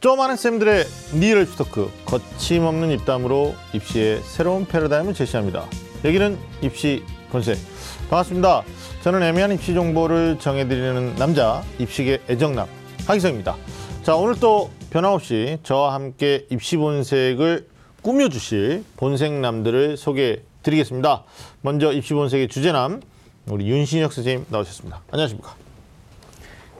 좀 0.00 0.16
안다는 0.18 0.36
쌤들의 0.36 0.84
real 1.14 1.44
입시 1.44 1.67
talk 1.67 1.90
거침없는 2.04 2.92
입담으로 2.92 3.56
입시의 3.72 4.20
새로운 4.22 4.64
패러다임을 4.64 5.12
제시합니다. 5.12 5.66
여기는 6.04 6.38
입시 6.62 7.02
본색 7.30 7.58
반갑습니다. 8.08 8.62
저는 9.02 9.24
애매한 9.24 9.50
입시 9.50 9.74
정보를 9.74 10.38
정해드리는 10.38 11.16
남자 11.16 11.64
입시계 11.80 12.20
애정남 12.30 12.68
하기성입니다. 13.08 13.56
자 14.04 14.14
오늘 14.14 14.38
또 14.38 14.70
변함없이 14.90 15.58
저와 15.64 15.94
함께 15.94 16.46
입시 16.48 16.76
본색을 16.76 17.66
꾸며주실 18.02 18.84
본색남들을 18.96 19.96
소개드리겠습니다. 19.96 21.24
먼저 21.62 21.92
입시 21.92 22.14
본색의 22.14 22.46
주제남 22.46 23.00
우리 23.48 23.66
윤신혁 23.66 24.12
선생님 24.12 24.46
나오셨습니다. 24.48 25.02
안녕하십니까? 25.10 25.67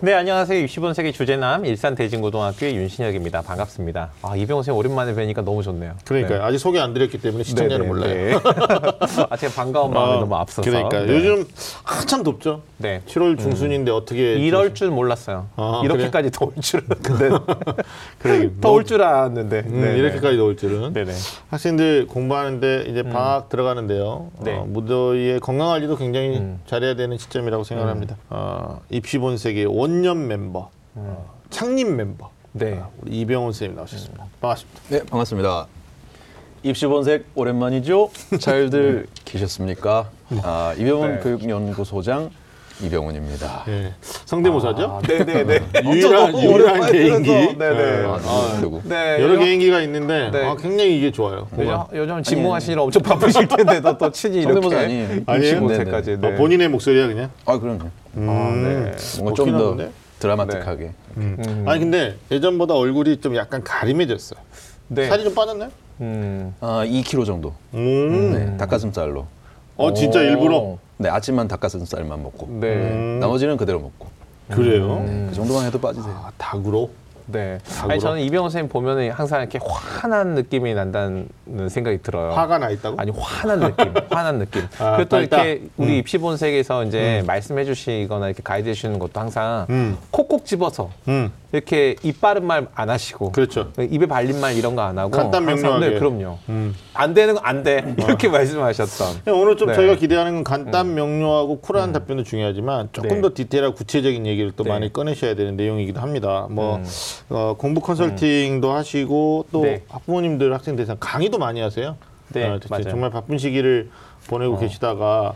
네, 0.00 0.14
안녕하세요. 0.14 0.64
60번세기 0.64 1.12
주제남 1.12 1.66
일산대진고등학교의 1.66 2.76
윤신혁입니다. 2.76 3.42
반갑습니다. 3.42 4.10
아, 4.22 4.36
이병호 4.36 4.62
선생님 4.62 4.78
오랜만에 4.78 5.12
뵈니까 5.12 5.42
너무 5.42 5.64
좋네요. 5.64 5.94
그러니까요. 6.04 6.44
아직 6.44 6.58
소개 6.58 6.78
안 6.78 6.94
드렸기 6.94 7.18
때문에 7.18 7.42
시청자는 7.42 7.82
네, 7.82 7.88
몰라요. 7.88 8.14
네. 8.14 8.34
아, 9.28 9.36
제가 9.36 9.54
반가운 9.54 9.92
마음이 9.92 10.12
어, 10.18 10.20
너무 10.20 10.36
앞서서. 10.36 10.70
그러니까 10.70 11.00
네. 11.00 11.16
요즘 11.16 11.44
한참 11.82 12.22
덥죠. 12.22 12.62
네. 12.76 13.02
7월 13.08 13.40
중순인데 13.40 13.90
어떻게 13.90 14.34
이럴 14.34 14.72
줄 14.72 14.90
몰랐어요. 14.90 15.48
아, 15.56 15.82
이렇게까지 15.84 16.30
더울 16.30 16.52
줄은. 16.60 16.86
네. 16.88 17.30
그래 18.20 18.50
더울 18.62 18.84
줄 18.84 19.02
알았는데. 19.02 19.64
음, 19.66 19.80
네, 19.80 19.98
이렇게까지 19.98 20.36
더울 20.36 20.56
줄은 20.56 20.92
네네. 20.92 21.12
학생들 21.50 22.06
공부하는데 22.06 22.84
이제 22.86 23.02
방학 23.02 23.48
들어가는데요. 23.48 24.30
네. 24.44 24.58
어, 24.58 24.64
무더위에 24.68 25.40
건강 25.40 25.70
관리도 25.70 25.96
굉장히 25.96 26.36
음. 26.36 26.60
잘해야 26.66 26.94
되는 26.94 27.18
시점이라고 27.18 27.64
생각합니다. 27.64 28.16
어, 28.30 28.80
입시 28.90 29.18
본색의 29.18 29.66
원년 29.88 30.28
멤버, 30.28 30.68
어, 30.94 31.34
창립 31.48 31.90
멤버 31.90 32.30
네. 32.52 32.78
우리 33.00 33.20
이병훈 33.20 33.52
선생님 33.52 33.76
나오셨습니다. 33.76 34.26
반갑습니다. 34.38 34.80
네, 34.90 35.02
반갑습니다. 35.06 35.66
입시본색 36.62 37.24
오랜만이죠? 37.34 38.10
잘들 38.38 39.06
계셨습니까? 39.24 40.10
아, 40.42 40.74
이병훈 40.76 41.14
네. 41.14 41.20
교육연구소장 41.22 42.30
이병훈입니다. 42.82 43.64
예. 43.68 43.92
성대모사죠? 44.24 44.82
아, 44.84 45.00
네네네. 45.08 45.60
유일한 45.84 46.42
유일한 46.42 46.92
개인기. 46.92 47.30
네네. 47.58 48.04
아, 48.06 48.18
아? 48.24 48.60
네. 48.84 49.14
여러 49.20 49.34
요즘- 49.34 49.44
개인기가 49.44 49.80
있는데 49.82 50.30
네. 50.30 50.44
아, 50.46 50.54
굉장히 50.56 50.96
이게 50.98 51.10
좋아요. 51.10 51.48
요즘, 51.52 51.64
뭔가. 51.64 51.88
요즘 51.92 52.22
진무하시느라 52.22 52.82
엄청 52.82 53.02
바쁘실 53.02 53.48
텐데도 53.48 53.98
또 53.98 54.10
친히 54.12 54.38
이렇게 54.38 54.52
성대모사 54.54 54.78
아니에요. 54.80 55.20
아니에요? 55.26 55.60
65세까지. 55.60 56.24
어, 56.24 56.36
본인의 56.36 56.68
목소리야 56.68 57.06
그냥. 57.08 57.30
아, 57.44 57.58
그럼요. 57.58 57.84
음, 58.16 58.28
아, 58.28 58.50
네. 58.54 58.96
뭔가 59.20 59.34
좋긴 59.34 59.34
좀더 59.54 59.58
하던데? 59.58 59.90
드라마틱하게. 60.20 60.90
음. 61.16 61.64
아니 61.66 61.80
근데 61.80 62.16
예전보다 62.30 62.74
얼굴이 62.74 63.18
좀 63.20 63.34
약간 63.36 63.62
가림해졌어요. 63.62 64.40
네. 64.88 65.06
살이 65.08 65.24
좀 65.24 65.34
빠졌나요? 65.34 65.70
음. 66.00 66.54
아, 66.60 66.84
2kg 66.86 67.26
정도. 67.26 67.54
음. 67.74 68.32
네, 68.32 68.56
닭가슴살로. 68.56 69.26
어 69.76 69.92
진짜 69.94 70.18
오. 70.20 70.22
일부러 70.22 70.78
네, 70.98 71.08
아침만 71.08 71.48
닭가슴살만 71.48 72.22
먹고. 72.22 72.48
네. 72.60 72.74
음. 72.74 73.18
나머지는 73.20 73.56
그대로 73.56 73.78
먹고. 73.80 74.08
그래요. 74.50 75.04
그 75.28 75.34
정도만 75.34 75.66
해도 75.66 75.78
빠지세요. 75.80 76.12
아, 76.24 76.30
닭으로. 76.36 76.90
네. 77.26 77.58
닭으로? 77.68 77.92
아니 77.92 78.00
저는 78.00 78.20
이병호 78.22 78.48
선생님 78.48 78.68
보면은 78.70 79.10
항상 79.10 79.40
이렇게 79.42 79.58
환한 79.62 80.34
느낌이 80.34 80.72
난다는 80.74 81.28
생각이 81.68 82.02
들어요. 82.02 82.32
화가 82.32 82.58
나 82.58 82.70
있다고? 82.70 82.96
아니 82.98 83.12
화난 83.14 83.60
느낌, 83.60 83.94
화난 84.10 84.38
느낌. 84.38 84.62
아, 84.78 84.96
그리고 84.96 85.08
또? 85.10 85.18
이렇게 85.20 85.62
우리 85.76 85.98
입시 85.98 86.16
본색에서 86.18 86.84
이제 86.84 87.22
말씀해 87.26 87.64
주시거나 87.66 88.26
이렇게 88.28 88.42
가이드 88.42 88.68
해 88.68 88.74
주시는 88.74 88.98
것도 88.98 89.20
항상 89.20 89.66
음. 89.68 89.98
콕콕 90.10 90.46
집어서 90.46 90.90
음. 91.08 91.30
이렇게 91.52 91.96
입 92.02 92.20
바른 92.20 92.44
말 92.46 92.66
안 92.74 92.90
하시고 92.90 93.32
그렇죠. 93.32 93.72
입에 93.78 94.06
발린 94.06 94.40
말 94.40 94.56
이런 94.56 94.76
거 94.76 94.82
안 94.82 94.98
하고 94.98 95.10
간단 95.10 95.44
명료하게. 95.46 95.88
네, 95.88 95.98
그럼요. 95.98 96.38
음. 96.48 96.74
안 96.94 97.14
되는 97.14 97.34
거 97.34 97.40
안 97.42 97.62
돼. 97.62 97.94
이렇게 97.98 98.28
말씀하셨던. 98.28 99.22
그냥 99.24 99.40
오늘 99.40 99.56
좀 99.56 99.68
네. 99.68 99.74
저희가 99.74 99.94
기대하는 99.96 100.34
건 100.34 100.44
간단 100.44 100.94
명료하고 100.94 101.60
쿨한 101.60 101.92
답변도 101.92 102.24
중요하지만 102.24 102.90
조금 102.92 103.08
네. 103.16 103.20
더 103.22 103.30
디테일하고 103.34 103.74
구체적인 103.74 104.26
얘기를 104.26 104.52
또 104.54 104.64
네. 104.64 104.70
많이 104.70 104.92
꺼내셔야 104.92 105.34
되는 105.34 105.56
내용이기도 105.56 106.00
합니다. 106.00 106.46
뭐 106.50 106.76
음. 106.76 106.84
어, 107.30 107.54
공부 107.58 107.80
컨설팅도 107.80 108.70
하시고 108.70 109.46
또 109.50 109.62
네. 109.62 109.82
학부모님들 109.88 110.52
학생 110.52 110.76
대상 110.76 110.96
강의도 111.00 111.38
많이 111.38 111.60
하세요. 111.60 111.96
네, 112.32 112.44
어, 112.44 112.58
맞아요. 112.68 112.82
어. 112.84 112.86
음. 112.86 112.90
정말 112.90 113.10
바쁜 113.10 113.38
시기를 113.38 113.90
보내고 114.26 114.58
계시다가 114.58 115.32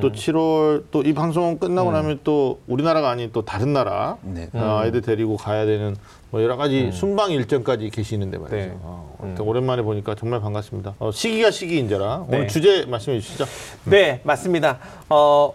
또 0.00 0.10
7월 0.10 0.84
또 0.90 1.02
이 1.02 1.12
방송 1.14 1.58
끝나고 1.58 1.92
나면 1.92 2.20
또 2.24 2.60
우리나라가 2.66 3.10
아닌 3.10 3.30
또 3.32 3.44
다른 3.44 3.72
나라 3.72 4.16
네. 4.22 4.48
어, 4.52 4.78
아이들 4.82 5.00
데리고 5.02 5.36
가야 5.36 5.64
되는 5.66 5.94
뭐 6.30 6.42
여러 6.42 6.56
가지 6.56 6.84
음. 6.86 6.92
순방 6.92 7.30
일정까지 7.32 7.90
계시는데 7.90 8.38
말이죠. 8.38 8.56
네. 8.56 8.72
어, 8.80 9.16
아무튼 9.22 9.44
오랜만에 9.44 9.82
보니까 9.82 10.14
정말 10.14 10.40
반갑습니다. 10.40 10.94
어, 10.98 11.10
시기가 11.12 11.50
시기인지라 11.50 12.26
네. 12.28 12.36
오늘 12.36 12.48
주제 12.48 12.84
말씀해 12.86 13.20
주시죠. 13.20 13.44
네, 13.84 14.20
맞습니다. 14.24 14.78
어, 15.10 15.52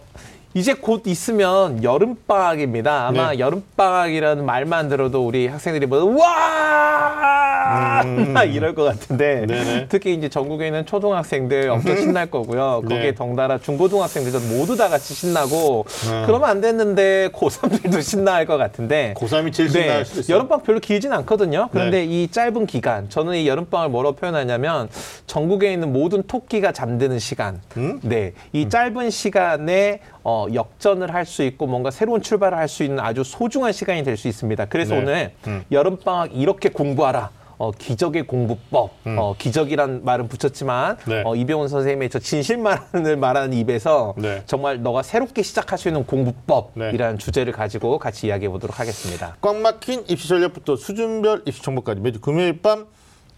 이제 0.58 0.74
곧 0.74 1.06
있으면 1.06 1.84
여름방학입니다. 1.84 3.06
아마 3.06 3.30
네. 3.30 3.38
여름방학이라는 3.38 4.44
말만 4.44 4.88
들어도 4.88 5.24
우리 5.24 5.46
학생들이 5.46 5.86
뭐, 5.86 6.16
와! 6.16 8.02
막 8.32 8.42
이럴 8.42 8.74
것 8.74 8.82
같은데. 8.82 9.42
음. 9.42 9.46
네네. 9.46 9.86
특히 9.88 10.14
이제 10.14 10.28
전국에 10.28 10.66
있는 10.66 10.84
초등학생들 10.84 11.70
엄청 11.70 11.96
신날 11.96 12.28
거고요. 12.28 12.82
네. 12.88 12.94
거기에 12.96 13.14
덩달아 13.14 13.58
중고등학생들도 13.58 14.40
모두 14.56 14.76
다 14.76 14.88
같이 14.88 15.14
신나고, 15.14 15.84
네. 16.10 16.24
그러면 16.26 16.50
안 16.50 16.60
됐는데, 16.60 17.28
고3들도 17.32 18.02
신나할 18.02 18.46
것 18.46 18.56
같은데. 18.56 19.14
고3이 19.16 19.52
제일 19.52 19.68
네, 19.70 19.80
신날 19.82 20.04
수 20.04 20.20
있어요. 20.20 20.34
여름방학 20.34 20.64
별로 20.64 20.80
길진 20.80 21.12
않거든요. 21.12 21.68
그런데 21.70 21.98
네. 21.98 22.04
이 22.04 22.28
짧은 22.28 22.66
기간, 22.66 23.08
저는 23.08 23.36
이 23.36 23.46
여름방학을 23.46 23.92
뭐라고 23.92 24.16
표현하냐면 24.16 24.88
전국에 25.28 25.72
있는 25.72 25.92
모든 25.92 26.24
토끼가 26.24 26.72
잠드는 26.72 27.20
시간. 27.20 27.60
음? 27.76 28.00
네, 28.02 28.32
이 28.52 28.68
짧은 28.68 29.10
시간에 29.10 30.00
어, 30.24 30.46
역전을 30.52 31.12
할 31.14 31.24
수 31.26 31.42
있고 31.42 31.66
뭔가 31.66 31.90
새로운 31.90 32.22
출발을 32.22 32.56
할 32.58 32.68
수 32.68 32.82
있는 32.82 33.00
아주 33.00 33.24
소중한 33.24 33.72
시간이 33.72 34.02
될 34.04 34.16
수 34.16 34.28
있습니다. 34.28 34.66
그래서 34.66 34.94
네. 34.94 35.00
오늘 35.00 35.32
음. 35.46 35.64
여름방학 35.70 36.34
이렇게 36.34 36.68
공부하라. 36.68 37.30
어, 37.60 37.72
기적의 37.72 38.28
공부법. 38.28 38.92
어, 39.04 39.34
기적이란 39.36 40.04
말은 40.04 40.28
붙였지만 40.28 40.92
음. 40.92 41.10
네. 41.10 41.22
어, 41.26 41.34
이병훈 41.34 41.66
선생님의 41.68 42.08
저 42.10 42.18
진실만을 42.20 43.16
말하는 43.18 43.52
입에서 43.52 44.14
네. 44.16 44.42
정말 44.46 44.80
너가 44.82 45.02
새롭게 45.02 45.42
시작할 45.42 45.76
수 45.76 45.88
있는 45.88 46.02
네. 46.02 46.06
공부법이라는 46.06 47.18
주제를 47.18 47.52
가지고 47.52 47.98
같이 47.98 48.28
이야기해 48.28 48.48
보도록 48.48 48.78
하겠습니다. 48.78 49.36
꽉 49.40 49.56
막힌 49.56 50.04
입시 50.08 50.28
전략부터 50.28 50.76
수준별 50.76 51.42
입시 51.46 51.60
정보까지 51.62 52.00
매주 52.00 52.20
금요일 52.20 52.62
밤 52.62 52.86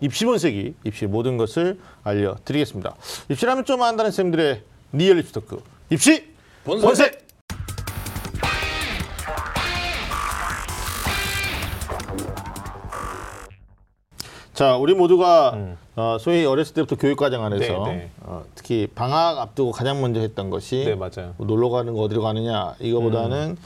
입시 0.00 0.24
본색이 0.26 0.74
입시 0.84 1.06
모든 1.06 1.36
것을 1.38 1.78
알려드리겠습니다. 2.04 2.94
입시라면 3.30 3.64
좀 3.64 3.82
안다는 3.82 4.10
쌤들의 4.10 4.62
real 4.92 5.18
입시 5.18 5.32
talk 5.32 5.62
입시 5.90 6.29
본색. 6.64 7.20
자, 14.52 14.76
우리 14.76 14.94
모두가 14.94 15.76
어, 15.96 16.18
소위 16.20 16.44
어렸을 16.44 16.74
때부터 16.74 16.96
교육과정 16.96 17.42
안에서 17.44 17.84
음. 17.84 17.88
네, 17.88 17.96
네. 17.96 18.10
어, 18.20 18.44
특히 18.54 18.86
방학 18.94 19.38
앞두고 19.38 19.72
가장 19.72 20.02
먼저 20.02 20.20
했던 20.20 20.50
것이 20.50 20.84
네, 20.84 20.94
맞아요. 20.94 21.34
뭐 21.38 21.46
놀러 21.46 21.70
가는 21.70 21.94
거 21.94 22.02
어디로 22.02 22.20
가느냐 22.20 22.74
이거보다는 22.78 23.56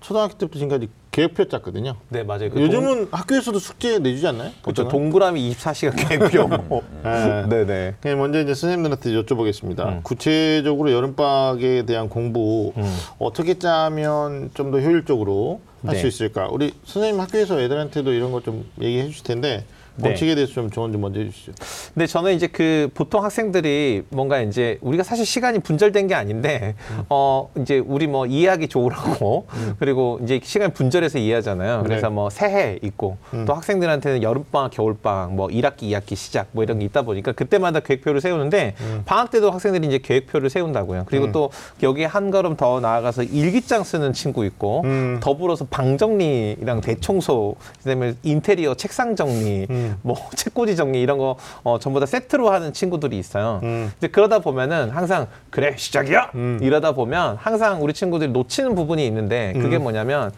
초등학교 0.00 0.34
때부터 0.38 0.58
지금까지 0.58 0.88
계획표 1.10 1.48
짰거든요. 1.48 1.96
네, 2.08 2.22
맞아요. 2.22 2.50
그 2.50 2.54
동- 2.54 2.62
요즘은 2.62 3.08
학교에서도 3.10 3.58
숙제 3.58 3.98
내주지 3.98 4.26
않나요? 4.28 4.52
그렇죠. 4.62 4.86
동그라미 4.88 5.50
24시간 5.54 6.08
계획표. 6.08 6.82
네. 7.02 7.46
네네. 7.48 7.94
그냥 8.00 8.18
먼저 8.18 8.40
이제 8.40 8.54
선생님들한테 8.54 9.10
여쭤보겠습니다. 9.20 9.86
음. 9.88 10.00
구체적으로 10.04 10.92
여름방학에 10.92 11.84
대한 11.86 12.08
공부 12.08 12.72
어떻게 13.18 13.58
짜면 13.58 14.50
좀 14.54 14.70
더 14.70 14.78
효율적으로 14.78 15.60
할수 15.84 16.02
네. 16.02 16.08
있을까? 16.08 16.48
우리 16.52 16.72
선생님 16.84 17.20
학교에서 17.20 17.60
애들한테도 17.60 18.12
이런 18.12 18.30
거 18.30 18.40
좀 18.40 18.64
얘기해 18.80 19.08
주실 19.08 19.24
텐데 19.24 19.64
네. 20.02 20.08
원칙에 20.08 20.34
대해서 20.34 20.52
좀 20.52 20.70
조언 20.70 20.92
좀 20.92 21.00
먼저 21.00 21.20
해주시죠. 21.20 21.52
근데 21.94 22.06
저는 22.06 22.34
이제 22.34 22.46
그 22.46 22.88
보통 22.94 23.24
학생들이 23.24 24.04
뭔가 24.10 24.40
이제 24.40 24.78
우리가 24.80 25.02
사실 25.02 25.26
시간이 25.26 25.60
분절된 25.60 26.06
게 26.06 26.14
아닌데 26.14 26.74
어 27.08 27.50
이제 27.60 27.78
우리 27.78 28.06
뭐 28.06 28.26
이해하기 28.26 28.68
좋으라고 28.68 29.46
그리고 29.78 30.18
이제 30.22 30.40
시간 30.42 30.72
분절해서 30.72 31.18
이해하잖아요. 31.18 31.82
그래서 31.84 32.08
네. 32.08 32.14
뭐 32.14 32.30
새해 32.30 32.78
있고 32.82 33.18
또 33.46 33.54
학생들한테는 33.54 34.22
여름방학, 34.22 34.70
겨울방학, 34.72 35.34
뭐 35.34 35.48
1학기, 35.48 35.82
2학기 35.82 36.16
시작 36.16 36.48
뭐 36.52 36.64
이런 36.64 36.78
게 36.78 36.84
있다 36.84 37.02
보니까 37.02 37.32
그때마다 37.32 37.80
계획표를 37.80 38.20
세우는데 38.20 38.74
방학 39.04 39.30
때도 39.30 39.50
학생들이 39.50 39.86
이제 39.86 39.98
계획표를 39.98 40.50
세운다고요. 40.50 41.04
그리고 41.06 41.32
또 41.32 41.50
여기에 41.82 42.06
한 42.06 42.30
걸음 42.30 42.56
더 42.56 42.80
나아가서 42.80 43.22
일기장 43.24 43.84
쓰는 43.84 44.12
친구 44.12 44.44
있고 44.44 44.82
음. 44.84 45.18
더불어서 45.20 45.66
방 45.70 45.96
정리랑 45.98 46.80
대청소, 46.80 47.56
그다음에 47.78 48.14
인테리어 48.22 48.74
책상 48.74 49.16
정리, 49.16 49.66
음. 49.90 49.96
뭐 50.02 50.16
책꽂이 50.36 50.76
정리 50.76 51.00
이런 51.00 51.18
거 51.18 51.36
어, 51.62 51.78
전부 51.78 52.00
다 52.00 52.06
세트로 52.06 52.50
하는 52.50 52.72
친구들이 52.72 53.18
있어요. 53.18 53.60
음. 53.62 53.92
근데 53.98 54.10
그러다 54.10 54.38
보면은 54.40 54.90
항상 54.90 55.26
그래 55.50 55.74
시작이야 55.76 56.30
음. 56.34 56.58
이러다 56.62 56.92
보면 56.92 57.36
항상 57.40 57.82
우리 57.82 57.92
친구들이 57.92 58.30
놓치는 58.30 58.74
부분이 58.74 59.04
있는데 59.06 59.52
그게 59.56 59.76
음. 59.76 59.82
뭐냐면 59.82 60.32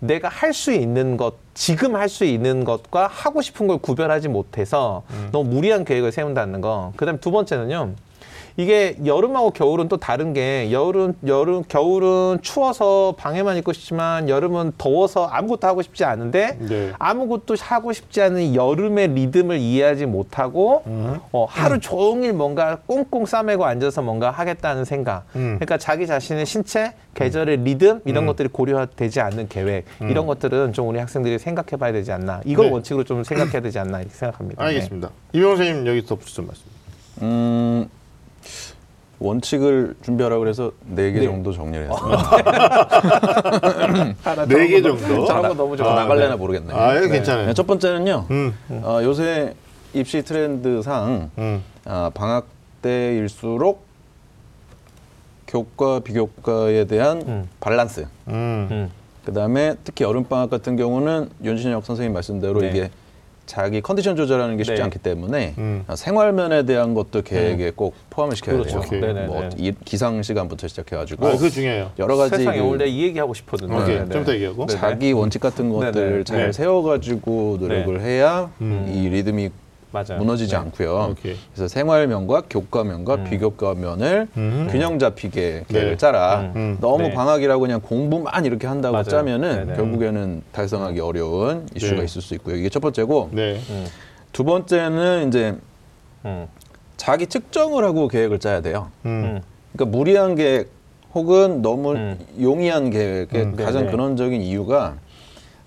내가 0.00 0.28
할 0.28 0.54
수 0.54 0.72
있는 0.72 1.16
것, 1.18 1.34
지금 1.52 1.94
할 1.94 2.08
수 2.08 2.24
있는 2.24 2.64
것과 2.64 3.06
하고 3.06 3.42
싶은 3.42 3.66
걸 3.66 3.76
구별하지 3.78 4.28
못해서 4.28 5.02
너무 5.30 5.50
무리한 5.50 5.84
계획을 5.84 6.10
세운다는 6.10 6.60
거. 6.62 6.92
그다음 6.96 7.18
두 7.20 7.30
번째는요. 7.30 7.92
이게 8.60 8.94
여름하고 9.06 9.52
겨울은 9.52 9.88
또 9.88 9.96
다른 9.96 10.34
게 10.34 10.70
여름 10.70 11.14
여름 11.26 11.64
겨울은 11.66 12.40
추워서 12.42 13.14
방에만 13.16 13.56
있고 13.58 13.72
싶지만 13.72 14.28
여름은 14.28 14.72
더워서 14.76 15.24
아무것도 15.26 15.66
하고 15.66 15.80
싶지 15.80 16.04
않은데 16.04 16.58
네. 16.60 16.92
아무것도 16.98 17.56
하고 17.58 17.94
싶지 17.94 18.20
않은 18.20 18.54
여름의 18.54 19.14
리듬을 19.14 19.56
이해하지 19.58 20.04
못하고 20.04 20.82
음. 20.86 21.18
어, 21.32 21.46
하루 21.46 21.80
종일 21.80 22.34
뭔가 22.34 22.80
꽁꽁 22.86 23.24
싸매고 23.24 23.64
앉아서 23.64 24.02
뭔가 24.02 24.30
하겠다는 24.30 24.84
생각. 24.84 25.24
음. 25.36 25.56
그러니까 25.58 25.78
자기 25.78 26.06
자신의 26.06 26.44
신체, 26.44 26.92
계절의 27.14 27.64
리듬 27.64 28.02
이런 28.04 28.26
것들이 28.26 28.50
고려되지 28.50 29.20
않는 29.20 29.48
계획 29.48 29.86
이런 30.00 30.26
것들은 30.26 30.74
좀 30.74 30.88
우리 30.88 30.98
학생들이 30.98 31.38
생각해봐야 31.38 31.92
되지 31.92 32.12
않나. 32.12 32.42
이걸 32.44 32.66
음. 32.66 32.68
네. 32.68 32.72
원칙으로 32.74 33.04
좀 33.04 33.24
생각해야 33.24 33.62
되지 33.62 33.78
않나 33.78 34.00
이렇게 34.00 34.14
생각합니다. 34.14 34.62
알겠습니다. 34.62 35.10
이병호 35.32 35.56
선생님 35.56 35.86
여기 35.86 36.04
덧붙여 36.04 36.42
말씀. 36.42 36.64
음, 37.22 37.88
원칙을 39.20 39.94
준비하라고 40.02 40.40
그래서 40.40 40.72
네개 40.86 41.20
네. 41.20 41.26
정도 41.26 41.52
정리를 41.52 41.88
했습니다. 41.92 42.30
네 44.46 44.66
개 44.66 44.80
정도? 44.82 45.26
저런 45.26 45.42
거 45.42 45.54
너무 45.54 45.76
더 45.76 45.84
좋아. 45.84 45.94
나갈래나 45.94 46.30
네. 46.30 46.36
모르겠네요. 46.36 46.76
아, 46.76 46.94
이거 46.96 47.06
네. 47.06 47.12
괜찮아요. 47.12 47.46
네, 47.46 47.54
첫 47.54 47.66
번째는요. 47.66 48.26
음, 48.30 48.54
어, 48.82 49.00
요새 49.02 49.54
입시 49.92 50.22
트렌드상 50.22 51.30
음, 51.36 51.62
아, 51.84 52.10
방학 52.14 52.46
때일수록 52.80 53.84
교과 55.46 56.00
비교과에 56.00 56.84
대한 56.86 57.22
음. 57.26 57.48
밸런스. 57.60 58.06
음, 58.28 58.68
음. 58.70 58.90
그다음에 59.26 59.74
특히 59.84 60.04
여름 60.04 60.24
방학 60.24 60.48
같은 60.48 60.76
경우는 60.76 61.28
윤신혁 61.44 61.84
선생님 61.84 62.14
말씀대로 62.14 62.60
네. 62.60 62.68
이게 62.70 62.90
자기 63.50 63.80
컨디션 63.80 64.14
조절하는 64.14 64.56
게 64.56 64.62
쉽지 64.62 64.76
네. 64.78 64.84
않기 64.84 65.00
때문에 65.00 65.54
음. 65.58 65.82
아, 65.88 65.96
생활면에 65.96 66.62
대한 66.66 66.94
것도 66.94 67.22
계획에 67.22 67.72
꼭 67.74 67.96
포함을 68.08 68.36
시켜야 68.36 68.56
그렇죠. 68.56 68.80
돼요. 68.88 69.26
뭐 69.26 69.48
이- 69.56 69.74
기상 69.84 70.22
시간부터 70.22 70.68
시작해가지고 70.68 71.26
아, 71.26 71.32
그거 71.32 71.48
중요해요. 71.50 71.90
여러 71.98 72.16
가지 72.16 72.36
세상에 72.36 72.58
그 72.58 72.64
오늘 72.64 72.78
내가 72.78 72.90
이 72.90 73.02
얘기하고 73.02 73.34
싶거든요. 73.34 73.76
오케이, 73.76 73.96
네, 73.96 74.04
네. 74.04 74.08
좀더 74.12 74.34
얘기하고. 74.34 74.66
네. 74.66 74.76
자기 74.76 75.10
원칙 75.10 75.40
같은 75.40 75.68
것들 75.68 75.92
네네. 75.92 76.24
잘 76.24 76.46
네. 76.46 76.52
세워가지고 76.52 77.56
노력을 77.58 78.00
해야 78.00 78.52
음. 78.60 78.88
이 78.94 79.08
리듬이 79.08 79.50
맞아요. 79.92 80.18
무너지지 80.18 80.52
네. 80.52 80.56
않고요. 80.56 81.08
오케이. 81.12 81.36
그래서 81.52 81.68
생활면과 81.68 82.44
교과면과 82.48 83.14
음. 83.16 83.24
비교과면을 83.24 84.28
음. 84.36 84.68
균형 84.70 84.98
잡히게 84.98 85.40
네. 85.40 85.64
계획을 85.68 85.98
짜라. 85.98 86.40
음. 86.40 86.52
음. 86.56 86.78
너무 86.80 87.04
네. 87.04 87.10
방학이라고 87.14 87.60
그냥 87.60 87.80
공부만 87.80 88.44
이렇게 88.44 88.66
한다고 88.66 88.92
맞아요. 88.92 89.04
짜면은 89.04 89.66
네네. 89.66 89.76
결국에는 89.76 90.42
달성하기 90.52 91.00
어려운 91.00 91.66
이슈가 91.74 91.96
네. 91.96 92.04
있을 92.04 92.22
수 92.22 92.34
있고요. 92.34 92.56
이게 92.56 92.68
첫 92.68 92.80
번째고 92.80 93.30
네. 93.32 93.60
음. 93.70 93.86
두 94.32 94.44
번째는 94.44 95.28
이제 95.28 95.56
음. 96.24 96.46
자기 96.96 97.26
측정을 97.26 97.82
하고 97.84 98.08
계획을 98.08 98.38
짜야 98.38 98.60
돼요. 98.60 98.90
그러니까 99.02 99.84
무리한 99.86 100.36
계획 100.36 100.70
혹은 101.14 101.62
너무 101.62 101.92
음. 101.94 102.18
용이한 102.40 102.90
계획의 102.90 103.42
음, 103.42 103.56
가장 103.56 103.82
네네. 103.82 103.90
근원적인 103.90 104.40
이유가 104.42 104.94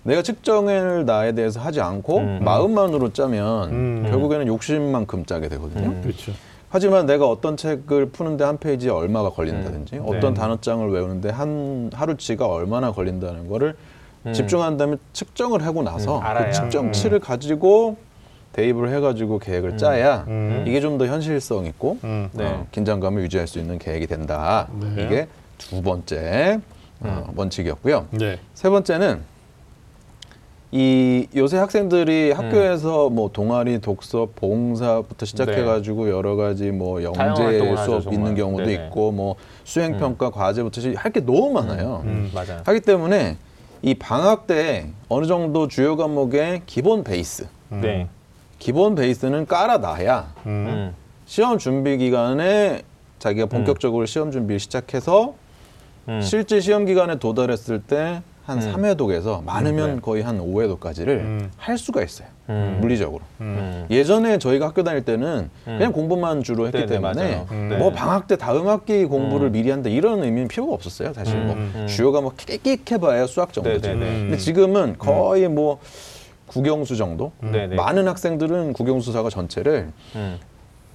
내가 0.04 0.22
측정을 0.22 1.06
나에 1.06 1.32
대해서 1.34 1.60
하지 1.60 1.82
않고 1.82 2.18
음. 2.18 2.40
마음만으로 2.44 3.14
짜면 3.14 3.70
음. 3.70 4.06
결국에는 4.10 4.48
욕심만큼 4.48 5.26
짜게 5.26 5.50
되거든요. 5.50 5.88
음. 5.90 6.02
그렇죠. 6.02 6.34
하지만 6.70 7.06
내가 7.06 7.28
어떤 7.30 7.56
책을 7.56 8.08
푸는데 8.08 8.44
한 8.44 8.58
페이지에 8.58 8.90
얼마가 8.90 9.30
걸린다든지 9.30 9.98
음. 9.98 10.04
어떤 10.08 10.34
네. 10.34 10.40
단어장을 10.40 10.90
외우는데 10.90 11.30
한 11.30 11.92
하루치가 11.94 12.48
얼마나 12.48 12.92
걸린다는 12.92 13.48
거를 13.48 13.76
음. 14.26 14.34
집중한다면 14.34 14.98
측정을 15.14 15.66
하고 15.66 15.84
나서 15.84 16.20
음. 16.20 16.46
그 16.46 16.52
측정치를 16.52 17.20
가지고 17.20 17.98
대입을 18.54 18.90
해가지고 18.94 19.40
계획을 19.40 19.78
짜야 19.78 20.26
음. 20.28 20.64
이게 20.68 20.80
좀 20.82 20.98
더 20.98 21.06
현실성 21.06 21.66
있고 21.66 21.98
음. 22.04 22.30
네. 22.34 22.46
어, 22.46 22.66
긴장감을 22.72 23.22
유지할 23.24 23.48
수 23.48 23.60
있는 23.60 23.78
계획이 23.80 24.08
된다. 24.08 24.68
네. 24.80 25.06
이게 25.06 25.28
두 25.58 25.82
번째 25.82 26.60
어, 27.02 27.28
원칙이었고요. 27.36 28.08
네. 28.12 28.40
세 28.54 28.70
번째는 28.70 29.22
이 30.75 31.28
요새 31.36 31.58
학생들이 31.58 32.31
학교에서 32.31 33.12
뭐 33.12 33.30
동아리, 33.31 33.80
독서, 33.80 34.30
봉사부터 34.36 35.24
시작해가지고 35.28 36.10
여러 36.10 36.36
가지 36.36 36.72
뭐 36.72 37.00
다양한 37.00 37.28
영재 37.28 37.44
활동을 37.44 37.78
하죠, 37.78 37.86
수업 37.92 38.02
정말. 38.02 38.20
있는 38.20 38.36
경우도 38.36 38.66
네네. 38.66 38.86
있고 38.88 39.12
뭐 39.12 39.36
수행 39.64 40.00
평가 40.00 40.31
과제부터 40.31 40.81
할 40.96 41.12
게 41.12 41.20
너무 41.20 41.52
많아요. 41.52 42.02
음. 42.06 42.31
맞아요. 42.34 42.64
하기 42.66 42.80
때문에 42.80 43.38
이 43.84 43.94
방학 43.94 44.48
때 44.48 44.88
어느 45.10 45.28
정도 45.28 45.68
주요 45.68 45.96
과목의 45.96 46.64
기본 46.66 47.04
베이스, 47.04 47.46
네. 47.70 48.08
기본 48.58 48.96
베이스는 48.96 49.46
깔아놔야 49.46 50.34
음. 50.48 50.50
음. 50.50 50.96
시험 51.28 51.60
준비 51.60 51.98
기간에 51.98 52.81
자기가 53.20 53.46
본격적으로 53.46 54.08
시험 54.08 54.31
준비를 54.31 54.60
시작해서 54.60 55.36
음. 56.10 56.20
실제 56.24 56.60
시험 56.62 56.86
기간에 56.86 57.20
도달했을 57.20 57.80
때 57.80 58.24
한 58.45 58.57
음. 58.57 58.62
삼회독에서 58.62 59.42
많으면 59.45 59.95
네. 59.95 60.01
거의 60.01 60.22
한 60.22 60.40
오회독까지를 60.40 61.18
음. 61.19 61.51
할 61.56 61.78
수가 61.78 62.04
있어요. 62.04 62.28
음. 62.50 62.80
물리적으로. 62.81 63.22
음. 63.40 63.86
예전에 63.90 64.38
저희가 64.38 64.68
학교 64.68 64.84
다닐 64.84 65.06
때는 65.06 65.50
음. 65.68 65.78
그냥 65.78 65.94
공부만 65.94 66.44
주로 66.44 66.66
했기 66.68 66.78
네네, 66.80 66.88
때문에 66.92 67.24
맞아요. 67.24 67.48
음. 67.51 67.75
뭐 67.80 67.92
방학 67.92 68.28
때 68.28 68.36
다음 68.36 68.68
학기 68.68 69.06
공부를 69.06 69.48
음. 69.48 69.51
미리 69.54 69.69
한다 69.72 69.90
이런 69.90 70.24
의미는 70.24 70.50
필요가 70.50 70.74
없었어요. 70.74 71.13
사실 71.13 71.36
음. 71.36 71.48
뭐 71.48 71.56
음. 71.56 71.88
주요 71.88 72.12
과목 72.12 72.36
끽끽해봐야 72.36 73.28
수학 73.28 73.54
정도지. 73.54 73.88
네네네. 73.88 74.06
음. 74.06 74.22
근데 74.24 74.38
지금은 74.38 74.98
거의 74.98 75.48
뭐 75.48 75.80
국영수 76.48 76.98
정도. 76.98 77.31
많은 77.42 78.07
학생들은 78.10 78.74
국영수사과 78.74 79.30
전체를 79.30 79.89
음. 80.16 80.38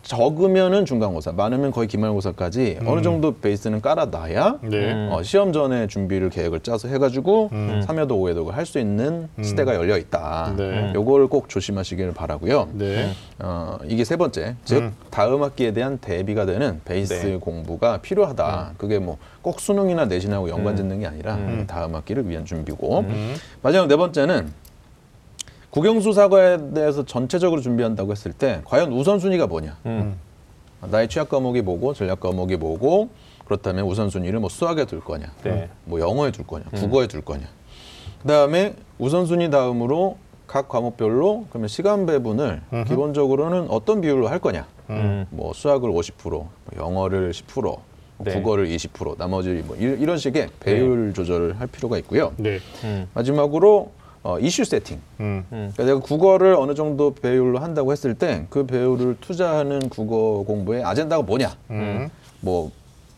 적으면은 0.08 0.86
중간고사, 0.86 1.32
많으면 1.32 1.70
거의 1.70 1.86
기말고사까지 1.86 2.78
어느 2.86 3.02
정도 3.02 3.36
베이스는 3.36 3.82
깔아놔야 3.82 4.58
네. 4.62 4.92
음. 4.94 5.08
어, 5.12 5.22
시험 5.22 5.52
전에 5.52 5.86
준비를 5.86 6.30
계획을 6.30 6.60
짜서 6.60 6.88
해가지고 6.88 7.50
음. 7.52 7.82
삼 7.84 7.96
3회도 7.96 8.12
5회독을 8.12 8.52
할 8.52 8.64
수 8.68 8.78
있는 8.78 9.28
시대가 9.42 9.74
열려 9.74 9.96
있다. 9.96 10.54
네. 10.56 10.92
요걸 10.94 11.28
꼭 11.28 11.48
조심하시길 11.48 12.12
바라고요. 12.14 12.68
네. 12.72 13.10
어, 13.38 13.78
이게 13.86 14.04
세 14.04 14.16
번째, 14.16 14.56
즉 14.64 14.78
음. 14.78 14.92
다음 15.10 15.42
학기에 15.42 15.72
대한 15.72 15.98
대비가 15.98 16.46
되는 16.46 16.80
베이스 16.84 17.14
네. 17.14 17.36
공부가 17.36 17.98
필요하다. 17.98 18.74
그게 18.78 18.98
뭐 18.98 19.18
꼭 19.48 19.60
수능이나 19.60 20.04
내신하고 20.04 20.50
연관 20.50 20.76
짓는 20.76 21.00
게 21.00 21.06
아니라 21.06 21.36
음. 21.36 21.64
다음 21.66 21.94
학기를 21.94 22.28
위한 22.28 22.44
준비고 22.44 22.98
음. 23.00 23.34
마지막 23.62 23.86
네 23.86 23.96
번째는 23.96 24.52
국영수 25.70 26.12
사과에 26.12 26.72
대해서 26.72 27.04
전체적으로 27.04 27.60
준비한다고 27.60 28.12
했을 28.12 28.32
때 28.32 28.62
과연 28.64 28.92
우선순위가 28.92 29.46
뭐냐? 29.46 29.76
음. 29.86 30.16
나의 30.90 31.08
취약 31.08 31.28
과목이 31.28 31.60
뭐고 31.62 31.92
전략 31.94 32.20
과목이 32.20 32.56
뭐고 32.56 33.10
그렇다면 33.44 33.84
우선순위를 33.86 34.40
뭐 34.40 34.48
수학에 34.48 34.84
둘 34.84 35.00
거냐, 35.00 35.26
네. 35.42 35.68
뭐 35.84 36.00
영어에 36.00 36.30
둘 36.30 36.46
거냐, 36.46 36.64
국어에 36.74 37.06
둘 37.06 37.22
거냐. 37.22 37.46
그다음에 38.22 38.74
우선순위 38.98 39.50
다음으로 39.50 40.16
각 40.46 40.68
과목별로 40.68 41.46
그러면 41.50 41.68
시간 41.68 42.06
배분을 42.06 42.62
음흠. 42.72 42.84
기본적으로는 42.88 43.68
어떤 43.70 44.00
비율로 44.00 44.28
할 44.28 44.38
거냐. 44.38 44.66
음. 44.90 45.26
뭐 45.30 45.52
수학을 45.52 45.90
50%, 45.90 46.30
뭐 46.30 46.48
영어를 46.76 47.32
10%, 47.32 47.62
뭐 47.62 47.80
네. 48.20 48.32
국어를 48.34 48.66
20%, 48.68 49.16
나머지 49.18 49.62
뭐 49.66 49.76
이- 49.76 49.80
이런 50.00 50.16
식의 50.18 50.48
배율 50.60 51.12
조절을 51.14 51.60
할 51.60 51.66
필요가 51.66 51.98
있고요. 51.98 52.32
네. 52.36 52.58
음. 52.84 53.08
마지막으로 53.14 53.90
어, 54.22 54.38
이슈 54.38 54.64
세팅. 54.64 55.00
음. 55.20 55.44
음. 55.52 55.70
그러니까 55.74 55.84
내가 55.84 56.00
국어를 56.00 56.54
어느 56.54 56.74
정도 56.74 57.14
배율로 57.14 57.58
한다고 57.58 57.92
했을 57.92 58.14
때 58.14 58.46
그 58.50 58.66
배율을 58.66 59.16
투자하는 59.20 59.88
국어 59.88 60.42
공부의 60.44 60.84
아젠다가 60.84 61.22
뭐냐? 61.22 61.56
음. 61.70 62.08
뭐 62.40 62.70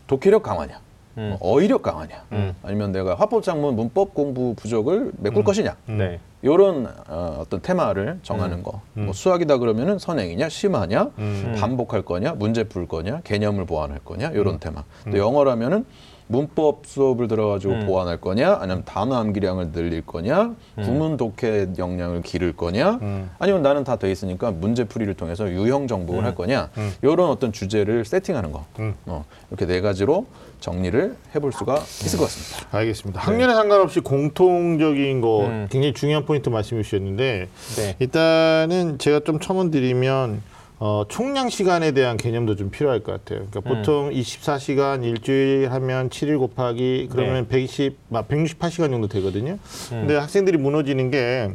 독해력 0.07 0.43
강화냐? 0.43 0.79
음. 1.17 1.35
뭐 1.39 1.53
어휘력 1.53 1.81
강화냐? 1.81 2.23
음. 2.31 2.55
아니면 2.63 2.91
내가 2.91 3.15
화법 3.15 3.43
작문 3.43 3.75
문법 3.75 4.13
공부 4.13 4.53
부족을 4.55 5.11
메꿀 5.17 5.43
것이냐? 5.43 5.75
네. 5.87 6.19
이런 6.43 6.87
어, 7.07 7.37
어떤 7.39 7.61
테마를 7.61 8.19
정하는 8.23 8.63
거. 8.63 8.81
뭐 8.93 9.13
수학이다 9.13 9.57
그러면은 9.57 9.99
선행이냐, 9.99 10.49
심하냐, 10.49 11.11
음. 11.19 11.55
반복할 11.59 12.01
거냐, 12.01 12.33
문제 12.33 12.63
풀 12.63 12.87
거냐, 12.87 13.21
개념을 13.23 13.65
보완할 13.65 13.99
거냐, 14.03 14.29
음. 14.29 14.33
이런 14.35 14.59
테마. 14.59 14.83
또 15.11 15.17
영어라면은 15.17 15.85
문법 16.31 16.85
수업을 16.85 17.27
들어가지고 17.27 17.73
음. 17.73 17.85
보완할 17.85 18.17
거냐, 18.17 18.57
아니면 18.61 18.83
단어 18.85 19.15
암기량을 19.15 19.73
늘릴 19.73 20.01
거냐, 20.01 20.55
구문 20.81 21.17
독해 21.17 21.69
역량을 21.77 22.21
기를 22.21 22.55
거냐, 22.55 22.99
음. 23.01 23.29
아니면 23.37 23.61
나는 23.61 23.83
다 23.83 23.97
돼 23.97 24.09
있으니까 24.11 24.51
문제 24.51 24.85
풀이를 24.85 25.13
통해서 25.13 25.51
유형 25.51 25.87
정복을 25.87 26.23
할 26.23 26.33
거냐, 26.33 26.69
음. 26.77 26.93
이런 27.01 27.29
어떤 27.29 27.51
주제를 27.51 28.05
세팅하는 28.05 28.51
거. 28.51 28.65
음. 28.79 28.95
어, 29.05 29.25
이렇게 29.49 29.65
네 29.65 29.81
가지로 29.81 30.25
정리를 30.61 31.15
해볼 31.35 31.51
수가 31.51 31.75
있을 31.75 32.17
것 32.17 32.25
같습니다. 32.25 32.77
알겠습니다. 32.77 33.19
학년에 33.19 33.53
상관없이 33.53 33.99
공통적인 33.99 35.19
거 35.19 35.45
음. 35.45 35.67
굉장히 35.69 35.93
중요한 35.93 36.25
포인트 36.25 36.49
말씀해 36.49 36.83
주셨는데 36.83 37.47
네. 37.75 37.95
일단은 37.99 38.97
제가 38.99 39.21
좀 39.21 39.39
첨언 39.39 39.71
드리면 39.71 40.41
어, 40.83 41.03
총량 41.07 41.49
시간에 41.49 41.91
대한 41.91 42.17
개념도 42.17 42.55
좀 42.55 42.71
필요할 42.71 43.01
것 43.01 43.11
같아요. 43.11 43.45
그러니까 43.51 43.61
보통 43.61 44.09
24시간 44.09 45.03
일주일 45.03 45.71
하면 45.71 46.09
7일 46.09 46.39
곱하기 46.39 47.09
그러면 47.11 47.47
120, 47.47 47.99
아, 48.11 48.23
168시간 48.23 48.89
정도 48.89 49.07
되거든요. 49.07 49.59
근데 49.89 50.15
학생들이 50.15 50.57
무너지는 50.57 51.11
게 51.11 51.51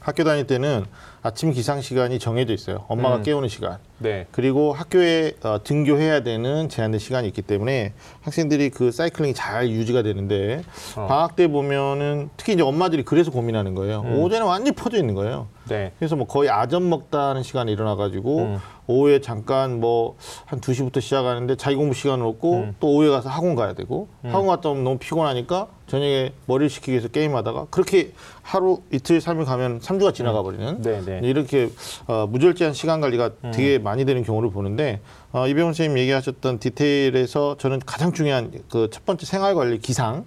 학교 0.00 0.24
다닐 0.24 0.44
때는 0.48 0.84
아침 1.22 1.52
기상 1.52 1.80
시간이 1.80 2.18
정해져 2.18 2.52
있어요. 2.52 2.84
엄마가 2.88 3.18
음. 3.18 3.22
깨우는 3.22 3.48
시간. 3.48 3.78
네. 3.98 4.26
그리고 4.32 4.72
학교에 4.72 5.34
어, 5.44 5.60
등교해야 5.62 6.24
되는 6.24 6.68
제한된 6.68 6.98
시간이 6.98 7.28
있기 7.28 7.42
때문에 7.42 7.92
학생들이 8.22 8.70
그 8.70 8.90
사이클링이 8.90 9.34
잘 9.34 9.70
유지가 9.70 10.02
되는데 10.02 10.64
어. 10.96 11.06
방학 11.06 11.36
때 11.36 11.46
보면은 11.46 12.28
특히 12.36 12.54
이제 12.54 12.62
엄마들이 12.62 13.04
그래서 13.04 13.30
고민하는 13.30 13.76
거예요. 13.76 14.02
음. 14.04 14.18
오전에 14.18 14.44
완전히 14.44 14.74
퍼져 14.74 14.98
있는 14.98 15.14
거예요. 15.14 15.46
네. 15.68 15.92
그래서 15.98 16.16
뭐 16.16 16.26
거의 16.26 16.50
아점 16.50 16.88
먹다는 16.90 17.42
시간에 17.42 17.70
일어나가지고 17.72 18.38
음. 18.38 18.58
오후에 18.88 19.20
잠깐 19.20 19.80
뭐 19.80 20.16
한 20.46 20.60
두시부터 20.60 21.00
시작하는데 21.00 21.56
자기 21.56 21.76
공부 21.76 21.94
시간을 21.94 22.26
얻고 22.26 22.54
음. 22.54 22.76
또 22.80 22.88
오후에 22.88 23.08
가서 23.10 23.28
학원 23.28 23.54
가야 23.54 23.72
되고 23.74 24.08
학원 24.24 24.46
갔다 24.48 24.68
오면 24.70 24.84
너무 24.84 24.98
피곤하니까 24.98 25.68
저녁에 25.86 26.32
머리를 26.46 26.68
식히기 26.68 26.92
위해서 26.92 27.08
게임하다가 27.08 27.66
그렇게 27.70 28.12
하루 28.42 28.80
이틀 28.90 29.20
삼일 29.20 29.44
가면 29.44 29.80
삼주가 29.80 30.12
지나가 30.12 30.42
버리는 30.42 30.82
네, 30.82 31.00
네. 31.04 31.20
이렇게 31.22 31.70
어, 32.06 32.26
무절제한 32.28 32.74
시간 32.74 33.00
관리가 33.00 33.30
되게 33.52 33.78
많이 33.78 34.04
되는 34.04 34.22
경우를 34.24 34.50
보는데 34.50 35.00
어, 35.32 35.46
이병훈 35.46 35.72
선생님 35.74 35.98
얘기하셨던 35.98 36.58
디테일에서 36.58 37.56
저는 37.58 37.80
가장 37.86 38.12
중요한 38.12 38.50
그 38.70 38.88
첫 38.90 39.04
번째 39.06 39.24
생활 39.26 39.54
관리 39.54 39.78
기상 39.78 40.24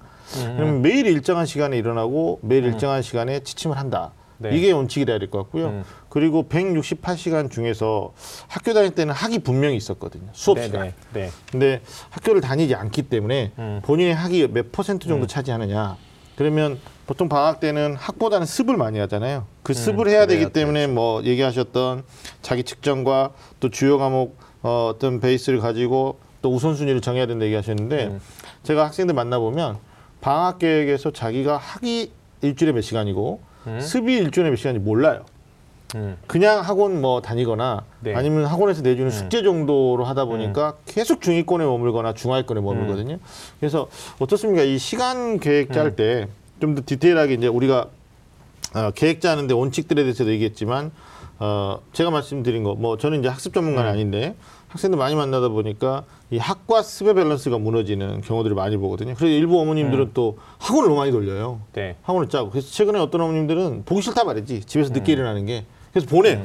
그러면 0.55 0.81
매일 0.81 1.05
일정한 1.05 1.45
시간에 1.45 1.77
일어나고 1.77 2.39
매일 2.41 2.63
일정한 2.63 3.01
시간에 3.03 3.41
지침을 3.41 3.77
한다. 3.77 4.11
네. 4.37 4.55
이게 4.55 4.71
원칙이 4.71 5.05
돼야 5.05 5.19
될 5.19 5.29
것 5.29 5.39
같고요. 5.39 5.67
음. 5.67 5.83
그리고 6.09 6.43
168시간 6.47 7.51
중에서 7.51 8.13
학교 8.47 8.73
다닐 8.73 8.91
때는 8.91 9.13
학이 9.13 9.39
분명히 9.39 9.75
있었거든요. 9.77 10.29
수업 10.33 10.55
네, 10.57 10.63
시간. 10.65 10.81
네. 10.81 10.93
네. 11.13 11.29
근데 11.51 11.81
학교를 12.09 12.41
다니지 12.41 12.75
않기 12.75 13.03
때문에 13.03 13.51
음. 13.57 13.81
본인의 13.83 14.13
학이 14.15 14.47
몇 14.51 14.71
퍼센트 14.71 15.07
정도 15.07 15.27
차지하느냐. 15.27 15.97
그러면 16.35 16.79
보통 17.07 17.29
방학 17.29 17.59
때는 17.61 17.95
학보다는 17.95 18.45
습을 18.45 18.75
많이 18.77 18.99
하잖아요. 18.99 19.45
그 19.63 19.73
습을 19.73 20.09
해야 20.09 20.25
되기 20.25 20.49
때문에 20.49 20.87
뭐 20.87 21.23
얘기하셨던 21.23 22.03
자기 22.41 22.63
측정과 22.63 23.31
또 23.59 23.69
주요 23.69 23.97
과목 23.97 24.37
어, 24.61 24.91
어떤 24.93 25.19
베이스를 25.19 25.59
가지고 25.59 26.19
또 26.41 26.53
우선순위를 26.53 26.99
정해야 27.01 27.25
된다 27.25 27.45
얘기하셨는데 27.45 28.05
음. 28.07 28.21
제가 28.63 28.85
학생들 28.85 29.13
만나보면 29.15 29.77
방학 30.21 30.59
계획에서 30.59 31.11
자기가 31.11 31.57
학이 31.57 32.11
일주일에 32.41 32.73
몇 32.73 32.81
시간이고 32.81 33.39
음. 33.67 33.79
습이 33.79 34.13
일주일에 34.17 34.49
몇 34.49 34.55
시간인지 34.55 34.83
몰라요. 34.85 35.23
음. 35.95 36.17
그냥 36.27 36.59
학원 36.61 36.99
뭐 37.01 37.21
다니거나 37.21 37.83
네. 38.01 38.13
아니면 38.15 38.45
학원에서 38.45 38.81
내주는 38.81 39.09
숙제 39.11 39.43
정도로 39.43 40.03
하다 40.03 40.25
보니까 40.25 40.75
계속 40.85 41.21
중위권에 41.21 41.63
머물거나 41.63 42.13
중하위권에 42.13 42.59
머물거든요. 42.61 43.17
그래서 43.59 43.87
어떻습니까? 44.19 44.63
이 44.63 44.77
시간 44.77 45.39
계획 45.39 45.71
짤 45.71 45.95
때 45.95 46.27
좀 46.61 46.73
더 46.73 46.81
디테일하게 46.85 47.33
이제 47.35 47.47
우리가 47.47 47.87
어, 48.75 48.91
계획 48.95 49.19
짜는데 49.21 49.53
원칙들에 49.53 50.03
대해서도 50.03 50.31
얘기했지만 50.31 50.91
어, 51.39 51.79
제가 51.93 52.11
말씀드린 52.11 52.63
거 52.63 52.75
뭐 52.75 52.97
저는 52.97 53.19
이제 53.19 53.27
학습 53.29 53.53
전문가는 53.53 53.89
아닌데 53.89 54.35
학생들 54.75 54.97
많이 54.97 55.15
만나다 55.15 55.47
보니까 55.47 56.03
이 56.31 56.37
학과 56.37 56.81
습의 56.83 57.13
밸런스가 57.13 57.57
무너지는 57.57 58.19
경우들을 58.21 58.55
많이 58.55 58.75
보거든요. 58.75 59.13
그래서 59.15 59.27
일부 59.27 59.59
어머님들은 59.61 60.11
또 60.13 60.37
학원을 60.59 60.89
너무 60.89 60.99
많이 60.99 61.11
돌려요. 61.11 61.61
네. 61.73 61.95
학원을 62.03 62.27
짜고. 62.27 62.49
그래서 62.49 62.69
최근에 62.71 62.99
어떤 62.99 63.21
어머님들은 63.21 63.83
보기 63.85 64.01
싫다 64.01 64.25
말이지. 64.25 64.61
집에서 64.65 64.91
늦게 64.91 65.13
일어나는 65.13 65.45
게. 65.45 65.65
그래서 65.93 66.07
보내. 66.09 66.41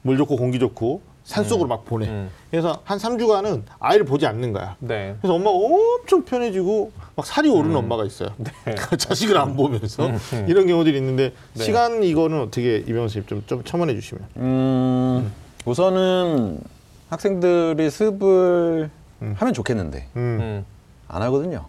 물 0.00 0.16
좋고 0.16 0.36
공기 0.36 0.58
좋고 0.58 1.02
산 1.24 1.44
속으로 1.44 1.68
막 1.68 1.84
보내. 1.84 2.08
음. 2.08 2.30
그래서 2.50 2.80
한 2.84 2.98
3주간은 2.98 3.62
아이를 3.78 4.06
보지 4.06 4.26
않는 4.26 4.52
거야. 4.52 4.76
네. 4.80 5.14
그래서 5.20 5.34
엄마가 5.34 5.54
엄청 5.54 6.24
편해지고 6.24 6.90
막 7.14 7.26
살이 7.26 7.50
오르는 7.50 7.76
엄마가 7.76 8.04
있어요. 8.06 8.30
자식을 8.98 9.36
안 9.36 9.54
보면서. 9.56 10.10
이런 10.48 10.66
경우들이 10.66 10.96
있는데 10.96 11.34
네. 11.52 11.64
시간 11.64 12.02
이거는 12.02 12.40
어떻게 12.40 12.78
이병헌 12.78 13.08
선생님 13.08 13.28
좀, 13.28 13.42
좀 13.46 13.62
첨언해 13.62 13.94
주시면. 13.94 14.24
음, 14.38 15.32
우선은 15.66 16.58
학생들이 17.12 17.90
습을 17.90 18.90
하면 19.20 19.54
좋겠는데 19.54 20.06
음. 20.16 20.38
음. 20.40 20.66
안 21.08 21.20
하거든요. 21.22 21.66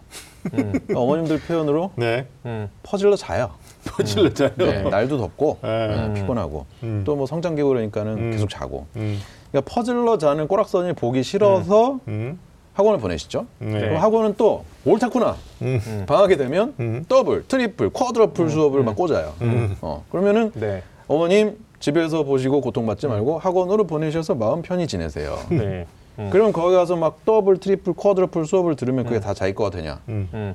음. 0.54 0.72
어머님들 0.94 1.38
표현으로 1.40 1.90
네 1.96 2.26
음. 2.46 2.70
퍼질러 2.82 3.14
자요. 3.16 3.50
퍼질렀잖아요 3.84 4.56
네, 4.56 4.82
날도 4.88 5.18
덥고 5.18 5.58
네. 5.62 6.08
네, 6.08 6.14
피곤하고 6.14 6.64
음. 6.82 7.02
또뭐 7.04 7.26
성장기라니까는 7.26 8.12
음. 8.16 8.30
계속 8.30 8.48
자고. 8.48 8.86
음. 8.96 9.20
그러니까 9.50 9.70
퍼질러 9.70 10.16
자는 10.16 10.48
꼬락서니 10.48 10.94
보기 10.94 11.22
싫어서 11.22 12.00
음. 12.08 12.38
학원을 12.72 12.98
보내시죠. 12.98 13.46
네. 13.58 13.80
그럼 13.80 13.96
학원은 13.98 14.36
또 14.38 14.64
옳다구나. 14.86 15.36
음. 15.60 16.04
방학이 16.06 16.38
되면 16.38 16.74
음. 16.80 17.04
double, 17.06 17.46
triple, 17.46 17.90
quadruple 17.90 18.48
수업을 18.48 18.82
막 18.82 18.96
꽂아요. 18.96 19.34
음. 19.42 19.76
어, 19.82 20.04
그러면은 20.10 20.52
네. 20.54 20.82
어머님 21.06 21.58
집에서 21.84 22.22
보시고 22.22 22.62
고통받지 22.62 23.06
말고 23.08 23.38
학원으로 23.38 23.86
보내셔서 23.86 24.34
마음 24.34 24.62
편히 24.62 24.86
지내세요. 24.86 25.38
네. 25.50 25.86
음. 26.18 26.30
그러면 26.32 26.50
거기 26.54 26.74
가서 26.74 26.96
막 26.96 27.22
더블, 27.26 27.58
triple, 27.58 27.92
quadruple 27.92 28.46
수업을 28.46 28.74
들으면 28.74 29.04
그게 29.04 29.20
다 29.20 29.34
자기 29.34 29.52
거가 29.52 29.68
되냐? 29.68 30.00
음. 30.08 30.26
음. 30.32 30.54